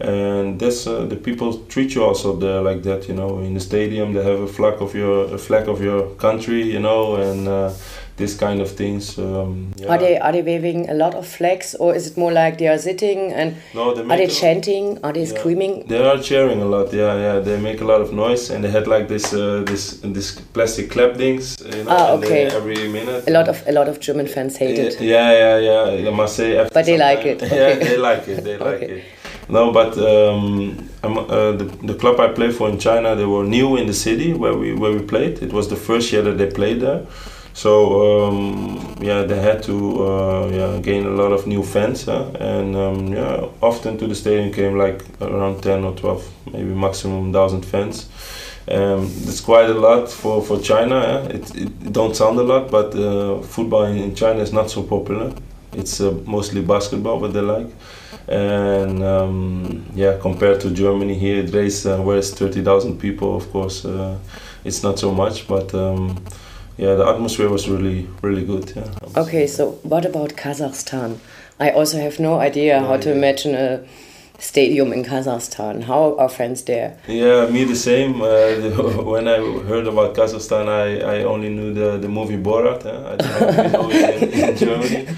And 0.00 0.60
that's 0.60 0.86
uh, 0.86 1.06
the 1.06 1.16
people 1.16 1.58
treat 1.68 1.94
you 1.94 2.04
also 2.04 2.36
there 2.36 2.60
like 2.60 2.82
that, 2.84 3.08
you 3.08 3.14
know. 3.14 3.40
In 3.40 3.54
the 3.54 3.60
stadium, 3.60 4.12
they 4.12 4.22
have 4.22 4.40
a 4.40 4.46
flag 4.46 4.80
of 4.80 4.94
your 4.94 5.34
a 5.34 5.38
flag 5.38 5.68
of 5.68 5.82
your 5.82 6.14
country, 6.14 6.62
you 6.62 6.80
know, 6.80 7.16
and 7.16 7.48
uh, 7.48 7.72
this 8.18 8.36
kind 8.36 8.60
of 8.60 8.70
things. 8.70 9.18
Um, 9.18 9.72
yeah. 9.76 9.88
Are 9.88 9.98
they 9.98 10.18
are 10.18 10.32
they 10.32 10.42
waving 10.42 10.90
a 10.90 10.94
lot 10.94 11.14
of 11.14 11.26
flags, 11.26 11.74
or 11.76 11.94
is 11.94 12.08
it 12.08 12.16
more 12.16 12.32
like 12.32 12.58
they 12.58 12.68
are 12.68 12.78
sitting 12.78 13.32
and 13.32 13.56
no, 13.74 13.94
they 13.94 14.02
are 14.02 14.16
they 14.18 14.26
chanting? 14.26 14.98
Are 15.02 15.12
they 15.12 15.24
yeah. 15.24 15.38
screaming? 15.38 15.86
They 15.86 16.04
are 16.04 16.18
cheering 16.18 16.60
a 16.60 16.64
lot. 16.66 16.92
Yeah, 16.92 17.14
yeah. 17.14 17.38
They 17.38 17.58
make 17.60 17.80
a 17.80 17.84
lot 17.84 18.00
of 18.00 18.12
noise, 18.12 18.50
and 18.50 18.62
they 18.62 18.70
had 18.70 18.86
like 18.86 19.08
this 19.08 19.32
uh, 19.32 19.62
this 19.64 20.00
this 20.02 20.32
plastic 20.52 20.90
clap 20.90 21.16
things. 21.16 21.56
You 21.64 21.84
know, 21.84 21.90
ah, 21.90 22.12
okay. 22.18 22.46
Every 22.46 22.88
minute. 22.88 23.28
A 23.28 23.30
lot 23.30 23.48
of 23.48 23.62
a 23.66 23.72
lot 23.72 23.88
of 23.88 24.00
German 24.00 24.26
fans 24.26 24.56
hate 24.56 24.78
it. 24.78 25.00
Yeah, 25.00 25.30
yeah, 25.32 25.58
yeah. 25.58 26.08
I 26.10 26.12
must 26.12 26.36
say. 26.36 26.68
but 26.74 26.84
they 26.84 26.98
like 26.98 27.24
it. 27.24 27.42
Okay. 27.48 27.78
Yeah, 27.78 27.84
they 27.88 27.96
like 27.96 28.28
it. 28.28 28.44
They 28.44 28.58
like 28.68 28.82
okay. 28.82 28.98
it. 28.98 29.04
No, 29.48 29.72
but 29.72 29.96
um, 29.96 30.90
uh, 31.02 31.52
the, 31.52 31.64
the 31.82 31.94
club 31.94 32.20
I 32.20 32.28
played 32.28 32.54
for 32.54 32.68
in 32.68 32.78
China, 32.78 33.16
they 33.16 33.24
were 33.24 33.44
new 33.44 33.76
in 33.76 33.86
the 33.86 33.94
city 33.94 34.34
where 34.34 34.54
we 34.54 34.74
where 34.74 34.92
we 34.92 35.00
played. 35.00 35.42
It 35.42 35.52
was 35.52 35.68
the 35.68 35.76
first 35.76 36.12
year 36.12 36.22
that 36.22 36.36
they 36.36 36.50
played 36.50 36.80
there. 36.80 37.06
So 37.58 38.28
um, 38.28 38.94
yeah, 39.00 39.24
they 39.24 39.40
had 39.40 39.64
to 39.64 40.06
uh, 40.06 40.48
yeah 40.52 40.78
gain 40.80 41.06
a 41.06 41.10
lot 41.10 41.32
of 41.32 41.48
new 41.48 41.64
fans, 41.64 42.04
huh? 42.04 42.30
and 42.38 42.76
um, 42.76 43.08
yeah, 43.08 43.48
often 43.60 43.98
to 43.98 44.06
the 44.06 44.14
stadium 44.14 44.52
came 44.52 44.78
like 44.78 45.02
around 45.20 45.60
ten 45.60 45.82
or 45.82 45.92
twelve, 45.96 46.22
maybe 46.52 46.72
maximum 46.72 47.32
thousand 47.32 47.66
fans. 47.66 48.08
Um, 48.70 49.10
it's 49.26 49.40
quite 49.40 49.70
a 49.70 49.74
lot 49.74 50.08
for, 50.08 50.40
for 50.40 50.60
China. 50.60 51.26
It, 51.34 51.56
it 51.56 51.92
don't 51.92 52.14
sound 52.14 52.38
a 52.38 52.44
lot, 52.44 52.70
but 52.70 52.94
uh, 52.94 53.42
football 53.42 53.86
in, 53.86 53.96
in, 53.96 54.14
China 54.14 54.40
is 54.40 54.52
not 54.52 54.70
so 54.70 54.84
popular. 54.84 55.34
It's 55.72 56.00
uh, 56.00 56.12
mostly 56.26 56.62
basketball, 56.62 57.18
what 57.18 57.32
they 57.32 57.40
like. 57.40 57.70
And 58.28 59.02
um, 59.02 59.84
yeah, 59.96 60.16
compared 60.20 60.60
to 60.60 60.70
Germany 60.70 61.18
here, 61.18 61.42
it 61.42 61.52
raised 61.52 61.88
uh, 61.88 61.96
where 61.96 62.18
it's 62.18 62.30
thirty 62.30 62.62
thousand 62.62 63.00
people. 63.00 63.36
Of 63.36 63.50
course, 63.50 63.84
uh, 63.84 64.16
it's 64.64 64.84
not 64.84 65.00
so 65.00 65.12
much, 65.12 65.48
but 65.48 65.74
um, 65.74 66.22
yeah, 66.78 66.94
the 66.94 67.06
atmosphere 67.06 67.48
was 67.48 67.68
really, 67.68 68.08
really 68.22 68.44
good. 68.44 68.72
Yeah. 68.74 68.88
Okay, 69.16 69.46
so 69.46 69.72
what 69.82 70.06
about 70.06 70.30
Kazakhstan? 70.30 71.18
I 71.60 71.70
also 71.70 71.98
have 71.98 72.20
no 72.20 72.38
idea 72.38 72.80
how 72.80 72.96
to 72.96 73.12
imagine 73.12 73.54
a 73.54 73.84
stadium 74.38 74.92
in 74.92 75.04
Kazakhstan. 75.04 75.82
How 75.82 76.16
are 76.16 76.28
friends 76.28 76.62
there? 76.62 76.96
Yeah, 77.08 77.46
me 77.46 77.64
the 77.64 77.76
same. 77.76 78.22
Uh, 78.22 79.02
when 79.02 79.26
I 79.28 79.38
heard 79.66 79.86
about 79.86 80.14
Kazakhstan, 80.14 80.68
I, 80.68 81.18
I 81.18 81.24
only 81.24 81.48
knew 81.48 81.74
the, 81.74 81.98
the 81.98 82.08
movie 82.08 82.36
Borat. 82.36 82.86
I 82.86 83.16
didn't 83.16 83.72
know 83.72 83.90
it 83.90 84.22
in, 84.22 84.48
in 84.50 84.56
Germany. 84.64 85.08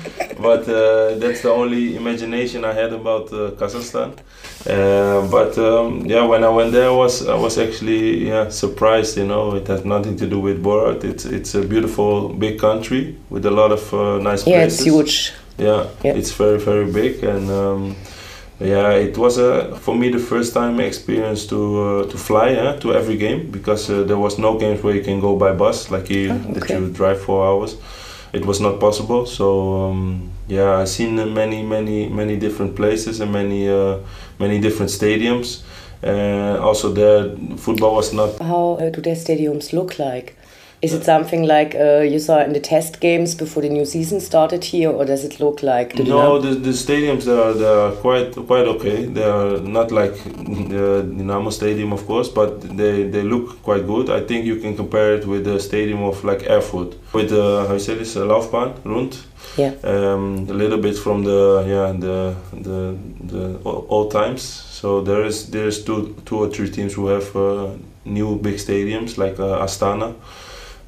But 0.41 0.67
uh, 0.69 1.17
that's 1.19 1.43
the 1.43 1.51
only 1.51 1.97
imagination 1.97 2.65
I 2.65 2.73
had 2.73 2.95
about 2.95 3.31
uh, 3.33 3.51
Kazakhstan. 3.53 4.19
Uh, 4.67 5.29
but 5.31 5.59
um, 5.59 6.07
yeah, 6.07 6.25
when 6.25 6.43
I 6.43 6.49
went 6.49 6.73
there, 6.73 6.89
I 6.89 6.93
was 6.93 7.27
I 7.29 7.35
was 7.35 7.59
actually 7.59 8.27
yeah 8.29 8.49
surprised. 8.49 9.19
You 9.19 9.27
know, 9.27 9.55
it 9.55 9.67
has 9.67 9.85
nothing 9.85 10.17
to 10.17 10.27
do 10.27 10.41
with 10.41 10.63
Borat. 10.63 11.05
It's 11.05 11.27
it's 11.27 11.55
a 11.55 11.63
beautiful 11.63 12.31
big 12.31 12.59
country 12.59 13.19
with 13.29 13.45
a 13.45 13.51
lot 13.51 13.71
of 13.71 13.93
uh, 13.93 14.19
nice 14.19 14.47
yeah, 14.47 14.61
places. 14.61 14.87
Yeah, 14.87 15.01
it's 15.01 15.11
huge. 15.11 15.33
Yeah, 15.59 15.87
yeah, 16.03 16.15
it's 16.15 16.33
very 16.33 16.59
very 16.59 16.91
big 16.91 17.23
and. 17.23 17.51
Um, 17.51 17.97
yeah, 18.61 18.91
it 18.93 19.17
was 19.17 19.39
a, 19.39 19.75
for 19.79 19.95
me 19.97 20.11
the 20.11 20.19
first 20.19 20.53
time 20.53 20.81
experience 20.81 21.47
to 21.47 21.83
uh, 21.83 22.11
to 22.11 22.19
fly 22.19 22.55
uh, 22.55 22.79
to 22.81 22.93
every 22.95 23.17
game 23.17 23.51
because 23.51 23.89
uh, 23.91 24.03
there 24.03 24.19
was 24.19 24.39
no 24.39 24.59
games 24.59 24.83
where 24.83 24.95
you 24.95 25.03
can 25.03 25.21
go 25.21 25.37
by 25.37 25.53
bus 25.53 25.91
like 25.91 26.09
here 26.09 26.33
Oh, 26.33 26.53
that 26.53 26.69
you 26.69 26.91
drive 26.91 27.21
four 27.21 27.47
hours. 27.47 27.77
It 28.33 28.45
was 28.45 28.61
not 28.61 28.79
possible. 28.79 29.27
So 29.27 29.91
um, 29.91 30.31
yeah, 30.47 30.77
I 30.77 30.85
seen 30.85 31.19
uh, 31.19 31.27
many 31.27 31.63
many 31.63 32.09
many 32.09 32.37
different 32.37 32.77
places 32.77 33.21
and 33.21 33.33
many 33.33 33.69
uh, 33.69 33.99
many 34.39 34.61
different 34.61 34.91
stadiums. 34.91 35.63
Uh, 36.03 36.59
also, 36.61 36.93
the 36.93 37.37
football 37.57 37.95
was 37.95 38.13
not 38.13 38.39
How 38.41 38.79
uh, 38.81 38.91
do 38.91 39.01
their 39.01 39.17
stadiums 39.17 39.73
look 39.73 39.99
like? 39.99 40.37
Is 40.83 40.95
it 40.95 41.05
something 41.05 41.43
like 41.43 41.75
uh, 41.75 42.01
you 42.01 42.19
saw 42.19 42.41
in 42.41 42.55
the 42.55 42.61
test 42.61 43.01
games 43.01 43.35
before 43.35 43.63
the 43.63 43.69
new 43.69 43.85
season 43.85 44.19
started 44.19 44.65
here, 44.65 44.91
or 44.91 45.05
does 45.05 45.25
it 45.25 45.39
look 45.39 45.63
like 45.63 45.95
the 45.95 46.05
No, 46.05 46.39
the, 46.39 46.55
the 46.55 46.71
stadiums 46.71 47.25
they 47.25 47.39
are, 47.39 47.53
they 47.53 47.67
are 47.67 47.93
quite 47.93 48.35
quite 48.47 48.67
okay. 48.67 49.05
They 49.05 49.23
are 49.23 49.59
not 49.59 49.93
like 49.93 50.15
the 50.25 51.03
Dynamo 51.03 51.51
Stadium, 51.51 51.93
of 51.93 52.07
course, 52.07 52.29
but 52.29 52.63
they, 52.63 53.03
they 53.03 53.23
look 53.23 53.63
quite 53.63 53.87
good. 53.87 54.09
I 54.09 54.23
think 54.23 54.47
you 54.47 54.57
can 54.57 54.75
compare 54.75 55.17
it 55.17 55.27
with 55.27 55.45
the 55.45 55.61
stadium 55.61 56.03
of 56.03 56.25
like 56.25 56.49
Erfurt, 56.49 56.97
with 57.13 57.29
the 57.29 57.67
how 57.69 57.75
you 57.75 57.79
say 57.79 57.97
this, 57.97 58.17
uh, 58.17 58.21
Laufbahn, 58.21 58.83
Rund. 58.83 59.19
Yeah. 59.59 59.75
Um, 59.85 60.47
a 60.49 60.55
little 60.55 60.79
bit 60.79 60.97
from 60.97 61.25
the 61.25 61.63
yeah 61.69 61.93
the 61.93 62.35
the 62.53 62.97
the 63.25 63.61
old 63.65 64.13
times. 64.13 64.41
So 64.41 65.03
there 65.03 65.27
is 65.27 65.51
there 65.51 65.67
is 65.67 65.85
two 65.85 66.17
two 66.25 66.39
or 66.39 66.49
three 66.49 66.71
teams 66.71 66.95
who 66.95 67.09
have 67.09 67.37
uh, 67.37 67.73
new 68.07 68.39
big 68.39 68.55
stadiums 68.55 69.19
like 69.19 69.39
uh, 69.39 69.63
Astana 69.63 70.15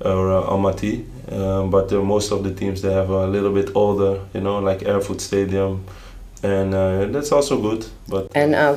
or 0.04 0.30
uh, 0.32 0.50
Almaty. 0.50 1.04
Um, 1.32 1.70
but 1.70 1.92
uh, 1.92 2.02
most 2.02 2.32
of 2.32 2.42
the 2.44 2.52
teams 2.52 2.82
they 2.82 2.92
have 2.92 3.10
a 3.10 3.26
little 3.26 3.52
bit 3.52 3.70
older, 3.74 4.20
you 4.34 4.40
know, 4.40 4.58
like 4.58 4.82
Erfurt 4.82 5.20
Stadium, 5.20 5.84
and 6.42 6.74
uh, 6.74 7.06
that's 7.06 7.32
also 7.32 7.60
good. 7.60 7.86
But 8.08 8.30
And 8.34 8.54
are 8.54 8.76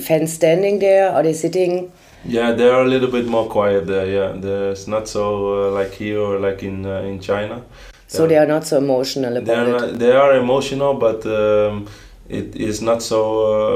fans 0.00 0.32
standing 0.32 0.78
there? 0.78 1.10
Are 1.12 1.22
they 1.22 1.32
sitting? 1.32 1.90
yeah, 2.24 2.52
they 2.52 2.68
are 2.68 2.82
a 2.82 2.88
little 2.88 3.10
bit 3.10 3.26
more 3.26 3.48
quiet 3.48 3.86
there. 3.86 4.06
Yeah, 4.06 4.32
there's 4.40 4.86
not 4.88 5.08
so 5.08 5.68
uh, 5.68 5.70
like 5.72 5.92
here 5.94 6.20
or 6.20 6.38
like 6.38 6.62
in 6.66 6.84
uh, 6.86 7.00
in 7.10 7.20
China. 7.20 7.62
So 8.08 8.26
they 8.26 8.36
are 8.38 8.46
not 8.46 8.64
so 8.66 8.78
emotional 8.78 9.34
They 9.34 9.40
about 9.52 9.58
are, 9.58 9.68
it. 9.68 9.80
not- 9.92 9.98
they 9.98 10.12
are 10.12 10.36
emotional, 10.36 10.94
but 10.94 11.26
um, 11.26 11.86
it 12.28 12.54
is 12.56 12.80
not 12.80 13.02
so 13.02 13.20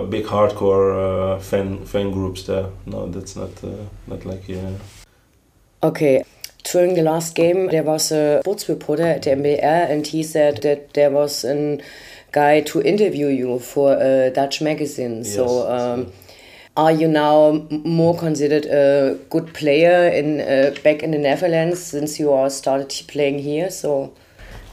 uh, 0.02 0.06
big 0.06 0.24
hardcore 0.26 0.92
uh, 0.94 1.40
fan 1.40 1.84
fan 1.84 2.10
groups 2.12 2.42
there. 2.44 2.66
No, 2.86 3.06
that's 3.06 3.34
not 3.36 3.50
uh, 3.64 3.68
not 4.06 4.24
like 4.24 4.44
here. 4.44 4.74
Okay. 5.82 6.22
During 6.70 6.94
the 6.94 7.02
last 7.02 7.34
game, 7.34 7.68
there 7.68 7.82
was 7.82 8.12
a 8.12 8.40
sports 8.42 8.68
reporter 8.68 9.02
at 9.02 9.22
the 9.22 9.30
MBR, 9.30 9.90
and 9.90 10.06
he 10.06 10.22
said 10.22 10.62
that 10.62 10.94
there 10.94 11.10
was 11.10 11.44
a 11.44 11.80
guy 12.32 12.60
to 12.60 12.80
interview 12.82 13.26
you 13.26 13.58
for 13.58 13.94
a 13.94 14.30
Dutch 14.30 14.62
magazine. 14.62 15.24
so, 15.24 15.68
um, 15.68 16.12
are 16.76 16.92
you 16.92 17.08
now 17.08 17.66
more 17.70 18.16
considered 18.16 18.66
a 18.66 19.18
good 19.30 19.52
player 19.52 20.08
in 20.08 20.40
uh, 20.40 20.74
back 20.84 21.02
in 21.02 21.10
the 21.10 21.18
Netherlands 21.18 21.82
since 21.82 22.20
you 22.20 22.32
are 22.32 22.48
started 22.48 23.06
playing 23.08 23.40
here? 23.40 23.70
So, 23.70 24.12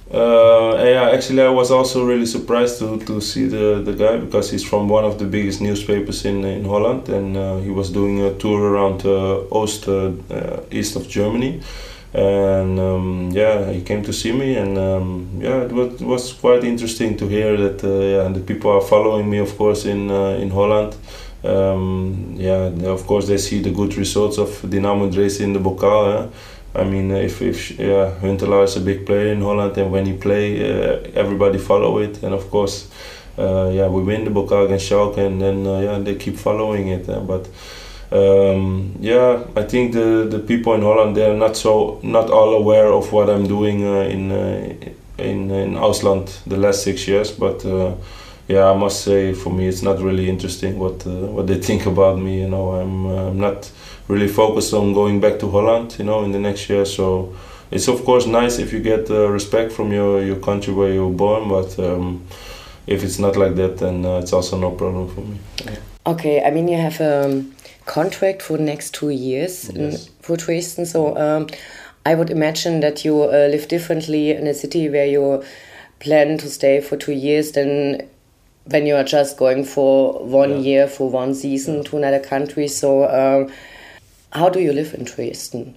Uh, 0.10 0.82
yeah, 0.86 1.10
actually, 1.13 1.41
I 1.41 1.50
was 1.50 1.70
also 1.70 2.06
really 2.06 2.26
surprised 2.26 2.80
to, 2.80 2.98
to 3.00 3.20
see 3.20 3.46
the, 3.46 3.82
the 3.84 3.91
guy 3.91 4.15
because 4.17 4.50
he's 4.50 4.63
from 4.63 4.88
one 4.88 5.04
of 5.04 5.20
the 5.20 5.26
biggest 5.26 5.60
newspapers 5.60 6.24
in 6.24 6.46
in 6.46 6.63
Holland, 6.63 7.10
and 7.10 7.36
uh, 7.36 7.58
he 7.58 7.70
was 7.70 7.89
doing 7.91 8.22
a 8.22 8.34
tour 8.36 8.72
around 8.72 9.06
uh, 9.06 9.41
uh, 9.52 10.12
uh, 10.32 10.62
east 10.72 10.96
of 10.96 11.10
Germany, 11.10 11.60
and 12.13 12.80
um, 12.80 13.32
yeah, 13.34 13.70
he 13.74 13.82
came 13.82 14.02
to 14.04 14.13
see 14.13 14.32
me, 14.32 14.56
and 14.56 14.78
um, 14.78 15.28
yeah, 15.41 15.63
it 15.65 15.74
was, 15.74 16.02
it 16.02 16.08
was 16.08 16.32
quite 16.32 16.63
interesting 16.63 17.17
to 17.17 17.28
hear 17.28 17.58
that 17.58 17.84
uh, 17.84 17.89
yeah, 17.89 18.30
the 18.34 18.39
people 18.39 18.72
are 18.72 18.82
following 18.82 19.30
me, 19.30 19.39
of 19.39 19.58
course, 19.58 19.84
in 19.86 20.10
uh, 20.10 20.39
in 20.41 20.50
Holland. 20.52 20.96
Um, 21.43 22.36
yeah, 22.38 22.72
of 22.86 23.06
course, 23.06 23.28
they 23.28 23.38
see 23.38 23.62
the 23.62 23.72
good 23.72 23.96
results 23.98 24.38
of 24.38 24.62
Dynamo 24.70 25.10
Dresden 25.10 25.48
in 25.48 25.54
the 25.54 25.60
Bokal. 25.60 26.24
eh? 26.24 26.28
I 26.77 26.83
mean, 26.83 27.11
if, 27.11 27.41
if 27.41 27.79
yeah, 27.79 28.13
Huntelaar 28.21 28.63
is 28.63 28.77
a 28.77 28.81
big 28.81 29.05
player 29.05 29.33
in 29.33 29.41
Holland, 29.41 29.77
and 29.77 29.91
when 29.91 30.05
he 30.05 30.13
play, 30.13 30.61
uh, 30.61 30.99
everybody 31.15 31.57
follow 31.57 31.97
it, 31.97 32.21
and 32.23 32.33
of 32.33 32.49
course, 32.51 32.87
uh, 33.37 33.69
yeah, 33.73 33.87
we 33.87 34.03
win 34.03 34.25
the 34.25 34.31
Bokal 34.31 34.65
against 34.65 34.89
Schalke, 34.89 35.17
and 35.17 35.41
then 35.41 35.65
uh, 35.65 35.79
yeah, 35.79 35.99
they 35.99 36.15
keep 36.15 36.37
following 36.37 36.89
it. 36.89 37.07
but 37.25 37.49
um, 38.11 38.95
yeah, 38.99 39.43
I 39.55 39.63
think 39.63 39.93
the 39.93 40.27
the 40.29 40.39
people 40.39 40.75
in 40.75 40.81
Holland 40.81 41.17
they're 41.17 41.35
not 41.35 41.57
so 41.57 41.99
not 42.03 42.29
all 42.29 42.53
aware 42.53 42.93
of 42.93 43.11
what 43.11 43.29
I'm 43.29 43.47
doing 43.47 43.83
uh, 43.83 44.01
in 44.01 44.31
uh, 44.31 44.75
in 45.17 45.51
in 45.51 45.75
Ausland 45.75 46.43
the 46.45 46.57
last 46.57 46.83
six 46.83 47.07
years, 47.07 47.31
but. 47.31 47.65
Uh, 47.65 47.95
yeah, 48.49 48.71
I 48.71 48.77
must 48.77 49.03
say 49.03 49.33
for 49.33 49.51
me 49.51 49.67
it's 49.67 49.81
not 49.81 49.99
really 49.99 50.29
interesting 50.29 50.79
what 50.79 51.05
what 51.05 51.47
they 51.47 51.57
think 51.59 51.85
about 51.85 52.17
me. 52.17 52.39
You 52.39 52.47
know, 52.47 52.71
I'm 52.71 53.05
I'm 53.05 53.37
not 53.37 53.69
really 54.08 54.28
focused 54.28 54.74
on 54.74 54.93
going 54.93 55.20
back 55.20 55.39
to 55.39 55.50
Holland. 55.50 55.96
You 56.00 56.06
know, 56.06 56.24
in 56.24 56.32
the 56.32 56.39
next 56.39 56.70
year. 56.70 56.86
So 56.86 57.34
it's 57.72 57.88
of 57.88 58.04
course 58.06 58.26
nice 58.26 58.60
if 58.60 58.72
you 58.74 58.80
get 58.80 59.10
uh, 59.10 59.28
respect 59.30 59.72
from 59.72 59.91
your 59.91 60.24
your 60.24 60.38
country 60.38 60.74
where 60.74 60.93
you 60.93 61.06
were 61.08 61.13
born, 61.13 61.50
but 61.50 61.78
um, 61.80 62.26
if 62.88 63.04
it's 63.04 63.20
not 63.20 63.36
like 63.36 63.56
that, 63.56 63.78
then 63.78 64.06
uh, 64.06 64.20
it's 64.20 64.34
also 64.34 64.58
no 64.58 64.72
problem 64.72 65.08
for 65.10 65.22
me. 65.22 65.38
okay, 66.06 66.41
I 66.43 66.52
mean, 66.52 66.67
you 66.70 66.78
have 66.78 67.02
a 67.02 67.43
contract 67.86 68.41
for 68.41 68.58
the 68.58 68.63
next 68.63 68.93
two 68.93 69.10
years 69.10 69.70
in, 69.70 69.98
for 70.22 70.38
Dresden. 70.38 70.86
So, 70.86 71.17
um, 71.17 71.48
I 72.06 72.15
would 72.15 72.30
imagine 72.30 72.80
that 72.80 73.04
you 73.04 73.24
uh, 73.24 73.50
live 73.52 73.67
differently 73.67 74.32
in 74.32 74.48
a 74.48 74.54
city 74.54 74.88
where 74.89 75.06
you 75.06 75.43
plan 76.00 76.38
to 76.38 76.50
stay 76.50 76.80
for 76.80 76.96
two 76.96 77.12
years 77.12 77.52
than 77.52 78.08
when 78.65 78.86
you 78.86 78.96
are 78.96 79.04
just 79.04 79.38
going 79.38 79.65
for 79.65 80.13
one 80.24 80.52
Yeah. 80.52 80.58
year 80.70 80.88
for 80.88 81.10
one 81.10 81.34
season 81.34 81.84
to 81.86 81.98
another 81.98 82.20
country. 82.20 82.70
So, 82.70 83.04
um, 83.10 83.52
how 84.31 84.49
do 84.49 84.59
you 84.59 84.73
live 84.73 84.93
in 84.93 85.03
Dresden? 85.05 85.75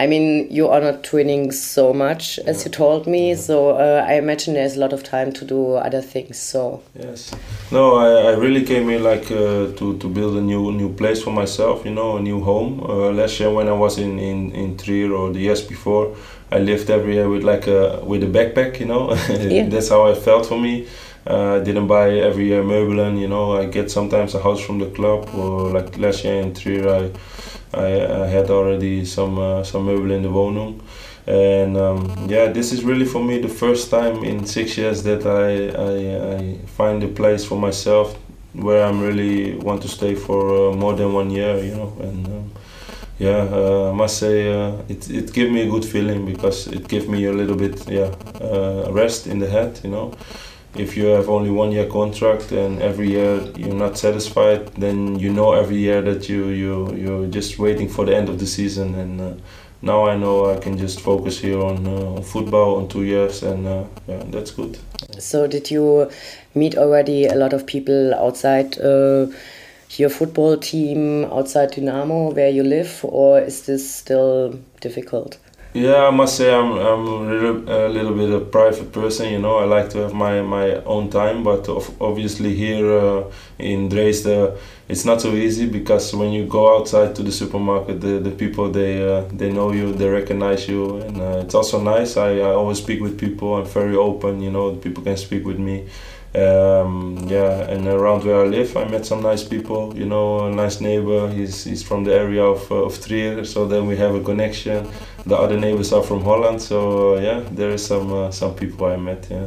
I 0.00 0.06
mean, 0.06 0.48
you 0.48 0.68
are 0.68 0.80
not 0.80 1.02
training 1.02 1.50
so 1.50 1.92
much 1.92 2.38
as 2.46 2.64
you 2.64 2.70
told 2.70 3.08
me, 3.08 3.34
so 3.34 3.70
uh, 3.70 4.04
I 4.06 4.14
imagine 4.14 4.54
there's 4.54 4.76
a 4.76 4.78
lot 4.78 4.92
of 4.92 5.02
time 5.02 5.32
to 5.32 5.44
do 5.44 5.74
other 5.74 6.00
things. 6.00 6.38
So, 6.38 6.82
Yes. 6.94 7.34
No, 7.72 7.96
I, 7.96 8.30
I 8.30 8.36
really 8.36 8.64
came 8.64 8.88
here 8.88 9.00
like 9.00 9.24
uh, 9.32 9.72
to, 9.72 9.98
to 9.98 10.08
build 10.08 10.36
a 10.36 10.40
new 10.40 10.70
new 10.70 10.94
place 10.94 11.20
for 11.20 11.32
myself, 11.32 11.84
you 11.84 11.90
know, 11.90 12.16
a 12.16 12.20
new 12.20 12.40
home. 12.40 12.80
Uh, 12.80 13.10
last 13.10 13.40
year 13.40 13.50
when 13.50 13.66
I 13.66 13.72
was 13.72 13.98
in, 13.98 14.20
in, 14.20 14.52
in 14.52 14.76
Trier 14.76 15.12
or 15.12 15.32
the 15.32 15.40
years 15.40 15.62
before, 15.62 16.14
I 16.52 16.60
lived 16.60 16.90
every 16.90 17.14
year 17.14 17.28
with 17.28 17.42
like 17.42 17.66
a 17.66 18.00
with 18.04 18.22
a 18.22 18.26
backpack, 18.26 18.78
you 18.78 18.86
know. 18.86 19.16
Yeah. 19.28 19.68
That's 19.68 19.88
how 19.88 20.06
I 20.06 20.14
felt 20.14 20.46
for 20.46 20.60
me. 20.60 20.86
Uh, 21.26 21.56
I 21.56 21.64
didn't 21.64 21.88
buy 21.88 22.10
every 22.10 22.46
year 22.46 22.62
Meubelen, 22.62 23.18
you 23.18 23.26
know. 23.26 23.56
I 23.58 23.66
get 23.66 23.90
sometimes 23.90 24.34
a 24.36 24.40
house 24.40 24.60
from 24.60 24.78
the 24.78 24.86
club 24.90 25.28
or 25.34 25.70
like 25.72 25.98
last 25.98 26.24
year 26.24 26.40
in 26.40 26.54
Trier 26.54 26.88
I 26.88 27.10
I, 27.74 28.24
I 28.24 28.26
had 28.26 28.50
already 28.50 29.04
some 29.04 29.38
uh, 29.38 29.64
some 29.64 29.86
meubelen 29.86 30.16
in 30.16 30.22
the 30.22 30.28
wohnung. 30.30 30.80
And 31.26 31.76
um, 31.76 32.26
yeah, 32.26 32.46
this 32.50 32.72
is 32.72 32.84
really 32.84 33.04
for 33.04 33.22
me 33.22 33.38
the 33.38 33.48
first 33.48 33.90
time 33.90 34.24
in 34.24 34.46
six 34.46 34.78
years 34.78 35.02
that 35.02 35.26
I, 35.26 35.68
I, 35.76 36.36
I 36.36 36.58
find 36.66 37.02
a 37.02 37.08
place 37.08 37.44
for 37.44 37.58
myself 37.58 38.16
where 38.54 38.82
I'm 38.82 39.02
really 39.02 39.54
want 39.56 39.82
to 39.82 39.88
stay 39.88 40.14
for 40.14 40.70
uh, 40.70 40.74
more 40.74 40.94
than 40.94 41.12
one 41.12 41.30
year, 41.30 41.58
you 41.62 41.74
know. 41.74 41.92
And 42.00 42.26
um, 42.26 42.50
yeah, 43.18 43.46
uh, 43.52 43.90
I 43.90 43.94
must 43.94 44.16
say 44.18 44.50
uh, 44.50 44.72
it 44.88 45.10
it 45.10 45.32
gave 45.34 45.50
me 45.50 45.62
a 45.62 45.70
good 45.70 45.84
feeling 45.84 46.24
because 46.24 46.66
it 46.68 46.88
gave 46.88 47.08
me 47.08 47.26
a 47.26 47.32
little 47.32 47.56
bit 47.56 47.86
yeah 47.88 48.14
uh, 48.40 48.90
rest 48.90 49.26
in 49.26 49.38
the 49.38 49.48
head, 49.48 49.80
you 49.84 49.90
know. 49.90 50.14
If 50.74 50.96
you 50.96 51.06
have 51.06 51.28
only 51.28 51.50
one 51.50 51.72
year 51.72 51.86
contract 51.86 52.52
and 52.52 52.80
every 52.82 53.10
year 53.10 53.40
you're 53.56 53.74
not 53.74 53.98
satisfied, 53.98 54.68
then 54.74 55.18
you 55.18 55.32
know 55.32 55.52
every 55.52 55.76
year 55.76 56.02
that 56.02 56.28
you 56.28 56.48
you 56.48 56.94
you're 56.94 57.26
just 57.26 57.58
waiting 57.58 57.88
for 57.88 58.04
the 58.04 58.14
end 58.14 58.28
of 58.28 58.38
the 58.38 58.46
season 58.46 58.94
and. 58.94 59.20
Uh, 59.20 59.34
now 59.80 60.06
I 60.08 60.16
know 60.16 60.50
I 60.50 60.58
can 60.58 60.76
just 60.76 61.00
focus 61.00 61.38
here 61.38 61.60
on, 61.60 61.86
uh, 61.86 62.20
football 62.20 62.76
on 62.76 62.88
two 62.88 63.04
years, 63.04 63.44
and 63.44 63.66
uh, 63.66 63.84
yeah, 64.08 64.24
that's 64.26 64.50
good. 64.50 64.76
So 65.18 65.46
did 65.46 65.70
you 65.70 66.10
meet 66.54 66.76
already 66.76 67.26
a 67.26 67.36
lot 67.36 67.52
of 67.52 67.64
people 67.64 68.12
outside 68.14 68.76
uh, 68.80 69.26
your 69.96 70.10
football 70.10 70.56
team, 70.56 71.24
outside 71.26 71.70
Dynamo, 71.70 72.32
where 72.32 72.50
you 72.50 72.64
live, 72.64 73.00
or 73.04 73.40
is 73.40 73.66
this 73.66 73.88
still 73.88 74.58
difficult? 74.80 75.38
Yeah, 75.74 76.06
I 76.06 76.10
must 76.10 76.36
say 76.36 76.52
I'm 76.52 76.72
I'm 76.72 77.06
a 77.06 77.88
little, 77.88 78.14
bit 78.14 78.30
a 78.30 78.40
private 78.40 78.90
person. 78.90 79.30
You 79.30 79.38
know, 79.38 79.58
I 79.58 79.64
like 79.64 79.90
to 79.90 79.98
have 79.98 80.14
my, 80.14 80.40
my 80.40 80.76
own 80.84 81.10
time, 81.10 81.44
but 81.44 81.68
obviously 82.00 82.54
here 82.54 82.90
uh, 82.90 83.24
in 83.58 83.88
Dresden, 83.90 84.56
it's 84.88 85.04
not 85.04 85.20
so 85.20 85.34
easy 85.34 85.66
because 85.68 86.14
when 86.14 86.32
you 86.32 86.46
go 86.46 86.74
outside 86.78 87.14
to 87.16 87.22
the 87.22 87.30
supermarket, 87.30 88.00
the, 88.00 88.18
the 88.18 88.30
people 88.30 88.70
they 88.70 89.06
uh, 89.06 89.24
they 89.30 89.52
know 89.52 89.72
you, 89.72 89.92
they 89.92 90.08
recognize 90.08 90.66
you, 90.66 90.96
and 91.02 91.20
uh, 91.20 91.42
it's 91.44 91.54
also 91.54 91.80
nice. 91.80 92.16
I, 92.16 92.38
I 92.38 92.52
always 92.54 92.78
speak 92.78 93.02
with 93.02 93.18
people. 93.20 93.54
I'm 93.56 93.66
very 93.66 93.94
open. 93.94 94.40
You 94.40 94.50
know, 94.50 94.74
people 94.74 95.04
can 95.04 95.18
speak 95.18 95.44
with 95.44 95.58
me. 95.58 95.86
Um, 96.34 97.26
yeah, 97.26 97.68
and 97.70 97.86
around 97.86 98.24
where 98.24 98.42
I 98.42 98.46
live, 98.46 98.76
I 98.76 98.84
met 98.84 99.06
some 99.06 99.22
nice 99.22 99.42
people. 99.42 99.96
You 99.96 100.04
know, 100.06 100.46
a 100.46 100.50
nice 100.50 100.80
neighbor. 100.80 101.28
He's 101.30 101.64
he's 101.64 101.82
from 101.82 102.04
the 102.04 102.14
area 102.14 102.42
of 102.44 102.70
uh, 102.70 102.84
of 102.84 103.00
Trier, 103.04 103.44
so 103.44 103.66
then 103.66 103.86
we 103.86 103.96
have 103.96 104.14
a 104.14 104.20
connection. 104.20 104.86
The 105.28 105.36
other 105.36 105.58
neighbors 105.60 105.92
are 105.92 106.02
from 106.02 106.22
Holland, 106.24 106.60
so 106.62 107.16
uh, 107.16 107.20
yeah, 107.20 107.40
there 107.50 107.70
is 107.70 107.84
some 107.86 108.12
uh, 108.12 108.30
some 108.30 108.54
people 108.54 108.86
I 108.86 108.96
met. 108.96 109.26
Yeah, 109.30 109.46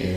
yeah. 0.00 0.16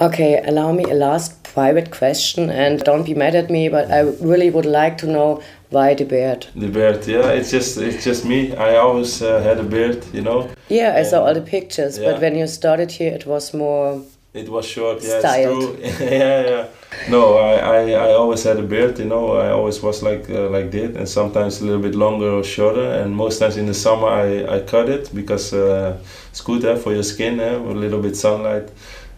Okay, 0.00 0.40
allow 0.46 0.72
me 0.72 0.84
a 0.84 0.94
last 0.94 1.42
private 1.42 1.90
question, 1.90 2.48
and 2.50 2.80
don't 2.84 3.04
be 3.04 3.14
mad 3.14 3.34
at 3.34 3.50
me, 3.50 3.68
but 3.68 3.90
I 3.90 4.00
really 4.24 4.48
would 4.50 4.66
like 4.66 4.96
to 4.98 5.06
know 5.06 5.42
why 5.70 5.94
the 5.94 6.04
beard. 6.04 6.46
The 6.54 6.68
beard, 6.68 7.06
yeah, 7.08 7.32
it's 7.38 7.50
just 7.50 7.76
it's 7.78 8.04
just 8.04 8.24
me. 8.24 8.54
I 8.56 8.76
always 8.76 9.20
uh, 9.20 9.42
had 9.42 9.58
a 9.58 9.64
beard, 9.64 10.04
you 10.12 10.22
know. 10.22 10.48
Yeah, 10.68 10.94
I 10.96 11.02
saw 11.02 11.24
all 11.26 11.34
the 11.34 11.42
pictures, 11.42 11.98
Yeah. 11.98 12.12
but 12.12 12.20
when 12.20 12.36
you 12.36 12.46
started 12.46 12.92
here, 12.92 13.12
it 13.14 13.26
was 13.26 13.52
more. 13.52 14.00
It 14.32 14.48
was 14.48 14.64
short, 14.64 15.02
yeah, 15.02 15.18
Styled. 15.18 15.78
it's 15.80 15.96
true. 15.96 16.06
yeah, 16.18 16.48
yeah. 16.50 16.66
No, 17.08 17.36
I, 17.38 17.54
I, 17.56 17.90
I 17.90 18.12
always 18.14 18.42
had 18.42 18.58
a 18.58 18.62
beard, 18.62 18.98
you 18.98 19.04
know. 19.04 19.32
I 19.36 19.50
always 19.50 19.80
was 19.82 20.02
like 20.02 20.28
uh, 20.28 20.48
like 20.50 20.70
that, 20.72 20.96
and 20.96 21.08
sometimes 21.08 21.60
a 21.60 21.64
little 21.64 21.80
bit 21.80 21.94
longer 21.94 22.28
or 22.30 22.44
shorter. 22.44 22.82
And 23.02 23.14
most 23.14 23.38
times 23.38 23.56
in 23.56 23.66
the 23.66 23.74
summer, 23.74 24.08
I, 24.08 24.56
I 24.56 24.60
cut 24.60 24.88
it 24.88 25.14
because 25.14 25.52
uh, 25.52 25.96
it's 26.30 26.40
good 26.40 26.64
eh, 26.64 26.76
for 26.76 26.92
your 26.92 27.02
skin, 27.04 27.40
eh, 27.40 27.54
a 27.54 27.58
little 27.58 28.00
bit 28.02 28.16
sunlight. 28.16 28.70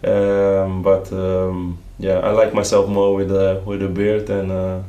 Um, 0.03 0.81
but 0.83 1.11
um, 1.13 1.77
yeah, 1.99 2.19
I 2.19 2.31
like 2.31 2.53
myself 2.53 2.87
more 2.89 3.15
with 3.15 3.31
a 3.31 3.61
with 3.65 3.81
a 3.83 3.87
beard, 3.89 4.29
and 4.29 4.51
uh, 4.51 4.81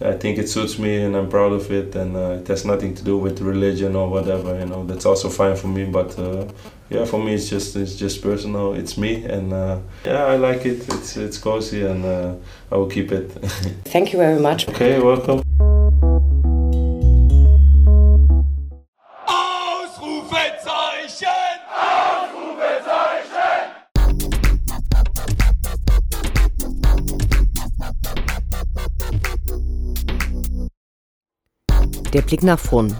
I 0.00 0.12
think 0.12 0.38
it 0.38 0.48
suits 0.48 0.78
me, 0.78 1.02
and 1.02 1.16
I'm 1.16 1.28
proud 1.30 1.52
of 1.52 1.70
it. 1.72 1.94
And 1.96 2.16
uh, 2.16 2.40
it 2.40 2.48
has 2.48 2.64
nothing 2.66 2.94
to 2.96 3.02
do 3.04 3.16
with 3.18 3.40
religion 3.40 3.96
or 3.96 4.08
whatever, 4.10 4.58
you 4.58 4.66
know. 4.66 4.84
That's 4.84 5.06
also 5.06 5.30
fine 5.30 5.56
for 5.56 5.68
me, 5.68 5.84
but. 5.86 6.16
Yeah, 6.88 7.04
for 7.04 7.18
me 7.18 7.34
it's 7.34 7.48
just 7.48 7.74
it's 7.74 7.96
just 7.96 8.22
personal. 8.22 8.74
It's 8.74 8.96
me, 8.96 9.24
and 9.24 9.52
uh, 9.52 9.78
yeah, 10.04 10.26
I 10.26 10.36
like 10.36 10.64
it. 10.64 10.88
It's 10.88 11.16
it's 11.16 11.36
cozy, 11.36 11.84
and 11.84 12.04
uh, 12.04 12.34
I 12.70 12.76
will 12.76 12.88
keep 12.88 13.10
it. 13.10 13.32
Thank 13.84 14.12
you 14.12 14.18
very 14.18 14.40
much. 14.40 14.68
okay, 14.68 15.00
welcome. 15.00 15.42
Ausrufezeichen! 19.26 21.26
Der 32.12 32.22
Blick 32.22 32.44
nach 32.44 32.60
vorn. 32.60 32.96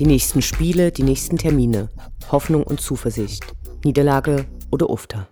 Die 0.00 0.06
nächsten 0.06 0.42
Spiele, 0.42 0.90
die 0.90 1.04
nächsten 1.04 1.38
Termine. 1.38 1.90
Hoffnung 2.32 2.62
und 2.62 2.80
Zuversicht. 2.80 3.44
Niederlage 3.84 4.46
oder 4.70 4.88
Ufter. 4.88 5.28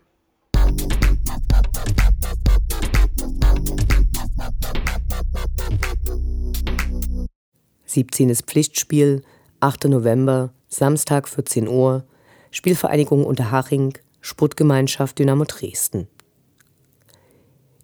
Siebzehntes 7.85 8.43
Pflichtspiel, 8.43 9.23
8. 9.61 9.85
November, 9.85 10.53
Samstag 10.69 11.29
14 11.29 11.69
Uhr, 11.69 12.05
Spielvereinigung 12.51 13.25
Unterhaching, 13.25 13.97
Sportgemeinschaft 14.21 15.19
Dynamo 15.19 15.45
Dresden. 15.45 16.09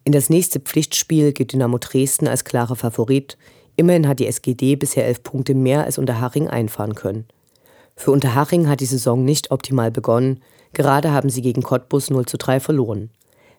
In 0.03 0.12
das 0.12 0.29
nächste 0.29 0.61
Pflichtspiel 0.61 1.33
geht 1.33 1.53
Dynamo 1.53 1.79
Dresden 1.79 2.27
als 2.27 2.45
klarer 2.45 2.77
Favorit. 2.77 3.39
Immerhin 3.77 4.09
hat 4.09 4.19
die 4.19 4.27
SGD 4.27 4.77
bisher 4.77 5.07
elf 5.07 5.23
Punkte 5.23 5.55
mehr 5.55 5.85
als 5.85 5.99
Unterhaching 5.99 6.49
einfahren 6.49 6.95
können. 6.95 7.27
Für 7.97 8.11
Unterhaching 8.11 8.69
hat 8.69 8.81
die 8.81 8.87
Saison 8.87 9.25
nicht 9.25 9.51
optimal 9.51 9.91
begonnen. 9.91 10.41
Gerade 10.73 11.13
haben 11.13 11.31
sie 11.31 11.43
gegen 11.43 11.63
Cottbus 11.63 12.11
0 12.11 12.27
zu 12.27 12.37
3 12.37 12.61
verloren. 12.61 13.11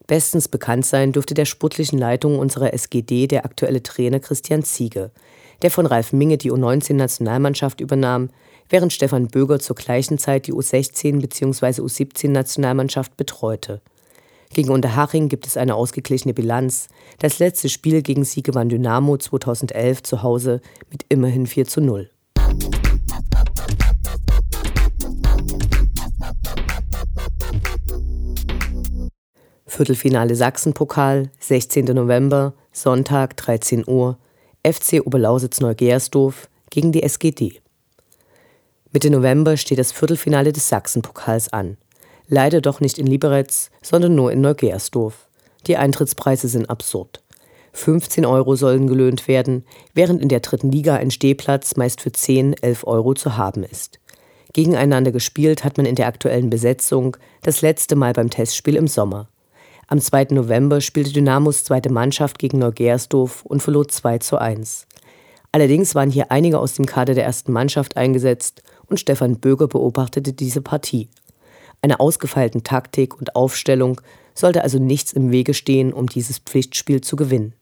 Bestens 0.07 0.47
bekannt 0.47 0.85
sein 0.85 1.13
dürfte 1.13 1.33
der 1.33 1.45
sportlichen 1.45 1.97
Leitung 1.97 2.37
unserer 2.37 2.73
SGD 2.73 3.27
der 3.27 3.45
aktuelle 3.45 3.81
Trainer 3.81 4.19
Christian 4.19 4.63
Ziege, 4.63 5.11
der 5.61 5.71
von 5.71 5.87
Ralf 5.87 6.13
Minge 6.13 6.37
die 6.37 6.51
U19-Nationalmannschaft 6.51 7.81
übernahm, 7.81 8.29
während 8.69 8.93
Stefan 8.93 9.27
Böger 9.27 9.59
zur 9.59 9.75
gleichen 9.75 10.19
Zeit 10.19 10.47
die 10.47 10.53
U16 10.53 11.21
bzw. 11.21 11.81
U17-Nationalmannschaft 11.81 13.17
betreute. 13.17 13.81
Gegen 14.53 14.69
Unterhaching 14.69 15.27
gibt 15.27 15.47
es 15.47 15.57
eine 15.57 15.75
ausgeglichene 15.75 16.33
Bilanz. 16.33 16.87
Das 17.19 17.39
letzte 17.39 17.67
Spiel 17.67 18.03
gegen 18.03 18.25
sie 18.25 18.43
gewann 18.43 18.69
Dynamo 18.69 19.17
2011 19.17 20.03
zu 20.03 20.21
Hause 20.21 20.61
mit 20.91 21.05
immerhin 21.09 21.47
4 21.47 21.65
zu 21.65 21.81
0. 21.81 22.09
Viertelfinale 29.75 30.37
Sachsenpokal, 30.37 31.29
16. 31.41 31.83
November, 31.87 32.53
Sonntag, 32.71 33.35
13 33.35 33.83
Uhr, 33.85 34.17
FC 34.63 35.01
Oberlausitz 35.05 35.59
Neugersdorf 35.59 36.47
gegen 36.69 36.93
die 36.93 37.03
SGD. 37.03 37.59
Mitte 38.93 39.09
November 39.09 39.57
steht 39.57 39.77
das 39.77 39.91
Viertelfinale 39.91 40.53
des 40.53 40.69
Sachsenpokals 40.69 41.51
an. 41.51 41.75
Leider 42.29 42.61
doch 42.61 42.79
nicht 42.79 42.97
in 42.97 43.05
Liberec, 43.05 43.51
sondern 43.81 44.15
nur 44.15 44.31
in 44.31 44.39
Neugersdorf. 44.39 45.27
Die 45.67 45.75
Eintrittspreise 45.75 46.47
sind 46.47 46.69
absurd. 46.69 47.21
15 47.73 48.25
Euro 48.25 48.55
sollen 48.55 48.87
gelöhnt 48.87 49.27
werden, 49.27 49.65
während 49.93 50.21
in 50.21 50.29
der 50.29 50.39
dritten 50.39 50.71
Liga 50.71 50.95
ein 50.95 51.11
Stehplatz 51.11 51.75
meist 51.75 51.99
für 51.99 52.13
10, 52.13 52.53
11 52.61 52.87
Euro 52.87 53.13
zu 53.13 53.35
haben 53.35 53.65
ist. 53.65 53.99
Gegeneinander 54.53 55.11
gespielt 55.11 55.65
hat 55.65 55.75
man 55.75 55.85
in 55.85 55.95
der 55.95 56.07
aktuellen 56.07 56.49
Besetzung 56.49 57.17
das 57.41 57.61
letzte 57.61 57.97
Mal 57.97 58.13
beim 58.13 58.29
Testspiel 58.29 58.77
im 58.77 58.87
Sommer. 58.87 59.27
Am 59.87 59.99
2. 59.99 60.29
November 60.31 60.81
spielte 60.81 61.13
Dynamos 61.13 61.63
zweite 61.63 61.91
Mannschaft 61.91 62.39
gegen 62.39 62.57
Neugersdorf 62.57 63.45
und 63.45 63.61
verlor 63.61 63.87
2 63.87 64.17
zu 64.17 64.39
1. 64.39 64.87
Allerdings 65.51 65.93
waren 65.93 66.09
hier 66.09 66.31
einige 66.31 66.57
aus 66.57 66.73
dem 66.73 66.87
Kader 66.87 67.13
der 67.13 67.23
ersten 67.23 67.51
Mannschaft 67.51 67.95
eingesetzt 67.95 68.63
und 68.87 68.99
Stefan 68.99 69.39
Böger 69.39 69.67
beobachtete 69.67 70.33
diese 70.33 70.61
Partie. 70.61 71.07
Einer 71.83 72.01
ausgefeilten 72.01 72.63
Taktik 72.63 73.15
und 73.19 73.35
Aufstellung 73.35 74.01
sollte 74.33 74.63
also 74.63 74.79
nichts 74.79 75.13
im 75.13 75.31
Wege 75.31 75.53
stehen, 75.53 75.93
um 75.93 76.07
dieses 76.07 76.39
Pflichtspiel 76.39 77.01
zu 77.01 77.15
gewinnen. 77.15 77.53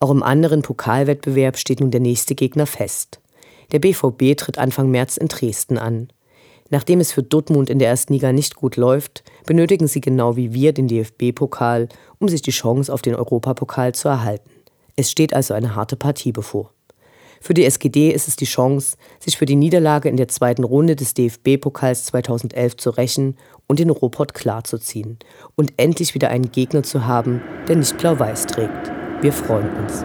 Auch 0.00 0.10
im 0.10 0.22
anderen 0.22 0.62
Pokalwettbewerb 0.62 1.58
steht 1.58 1.80
nun 1.80 1.90
der 1.90 2.00
nächste 2.00 2.34
Gegner 2.34 2.66
fest. 2.66 3.20
Der 3.72 3.78
BVB 3.78 4.38
tritt 4.38 4.56
Anfang 4.56 4.90
März 4.90 5.18
in 5.18 5.28
Dresden 5.28 5.76
an. 5.76 6.08
Nachdem 6.70 7.00
es 7.00 7.12
für 7.12 7.22
Dortmund 7.22 7.68
in 7.68 7.78
der 7.78 7.88
ersten 7.88 8.14
Liga 8.14 8.32
nicht 8.32 8.56
gut 8.56 8.76
läuft, 8.76 9.22
benötigen 9.46 9.86
sie 9.86 10.00
genau 10.00 10.36
wie 10.36 10.52
wir 10.52 10.72
den 10.72 10.88
DFB-Pokal, 10.88 11.88
um 12.18 12.28
sich 12.28 12.42
die 12.42 12.50
Chance 12.50 12.92
auf 12.92 13.02
den 13.02 13.14
Europapokal 13.14 13.94
zu 13.94 14.08
erhalten. 14.08 14.50
Es 14.96 15.10
steht 15.10 15.34
also 15.34 15.54
eine 15.54 15.74
harte 15.74 15.96
Partie 15.96 16.32
bevor. 16.32 16.70
Für 17.40 17.54
die 17.54 17.64
SGD 17.64 18.12
ist 18.12 18.28
es 18.28 18.36
die 18.36 18.44
Chance, 18.44 18.96
sich 19.18 19.36
für 19.36 19.46
die 19.46 19.56
Niederlage 19.56 20.08
in 20.08 20.16
der 20.16 20.28
zweiten 20.28 20.62
Runde 20.62 20.94
des 20.94 21.14
DFB-Pokals 21.14 22.04
2011 22.04 22.76
zu 22.76 22.90
rächen 22.90 23.36
und 23.66 23.80
den 23.80 23.90
Ruhrpott 23.90 24.32
klarzuziehen 24.32 25.18
und 25.56 25.72
endlich 25.76 26.14
wieder 26.14 26.28
einen 26.28 26.52
Gegner 26.52 26.84
zu 26.84 27.04
haben, 27.04 27.42
der 27.66 27.76
nicht 27.76 27.98
blau-weiß 27.98 28.46
trägt. 28.46 28.92
Wir 29.22 29.32
freuen 29.32 29.70
uns. 29.76 30.04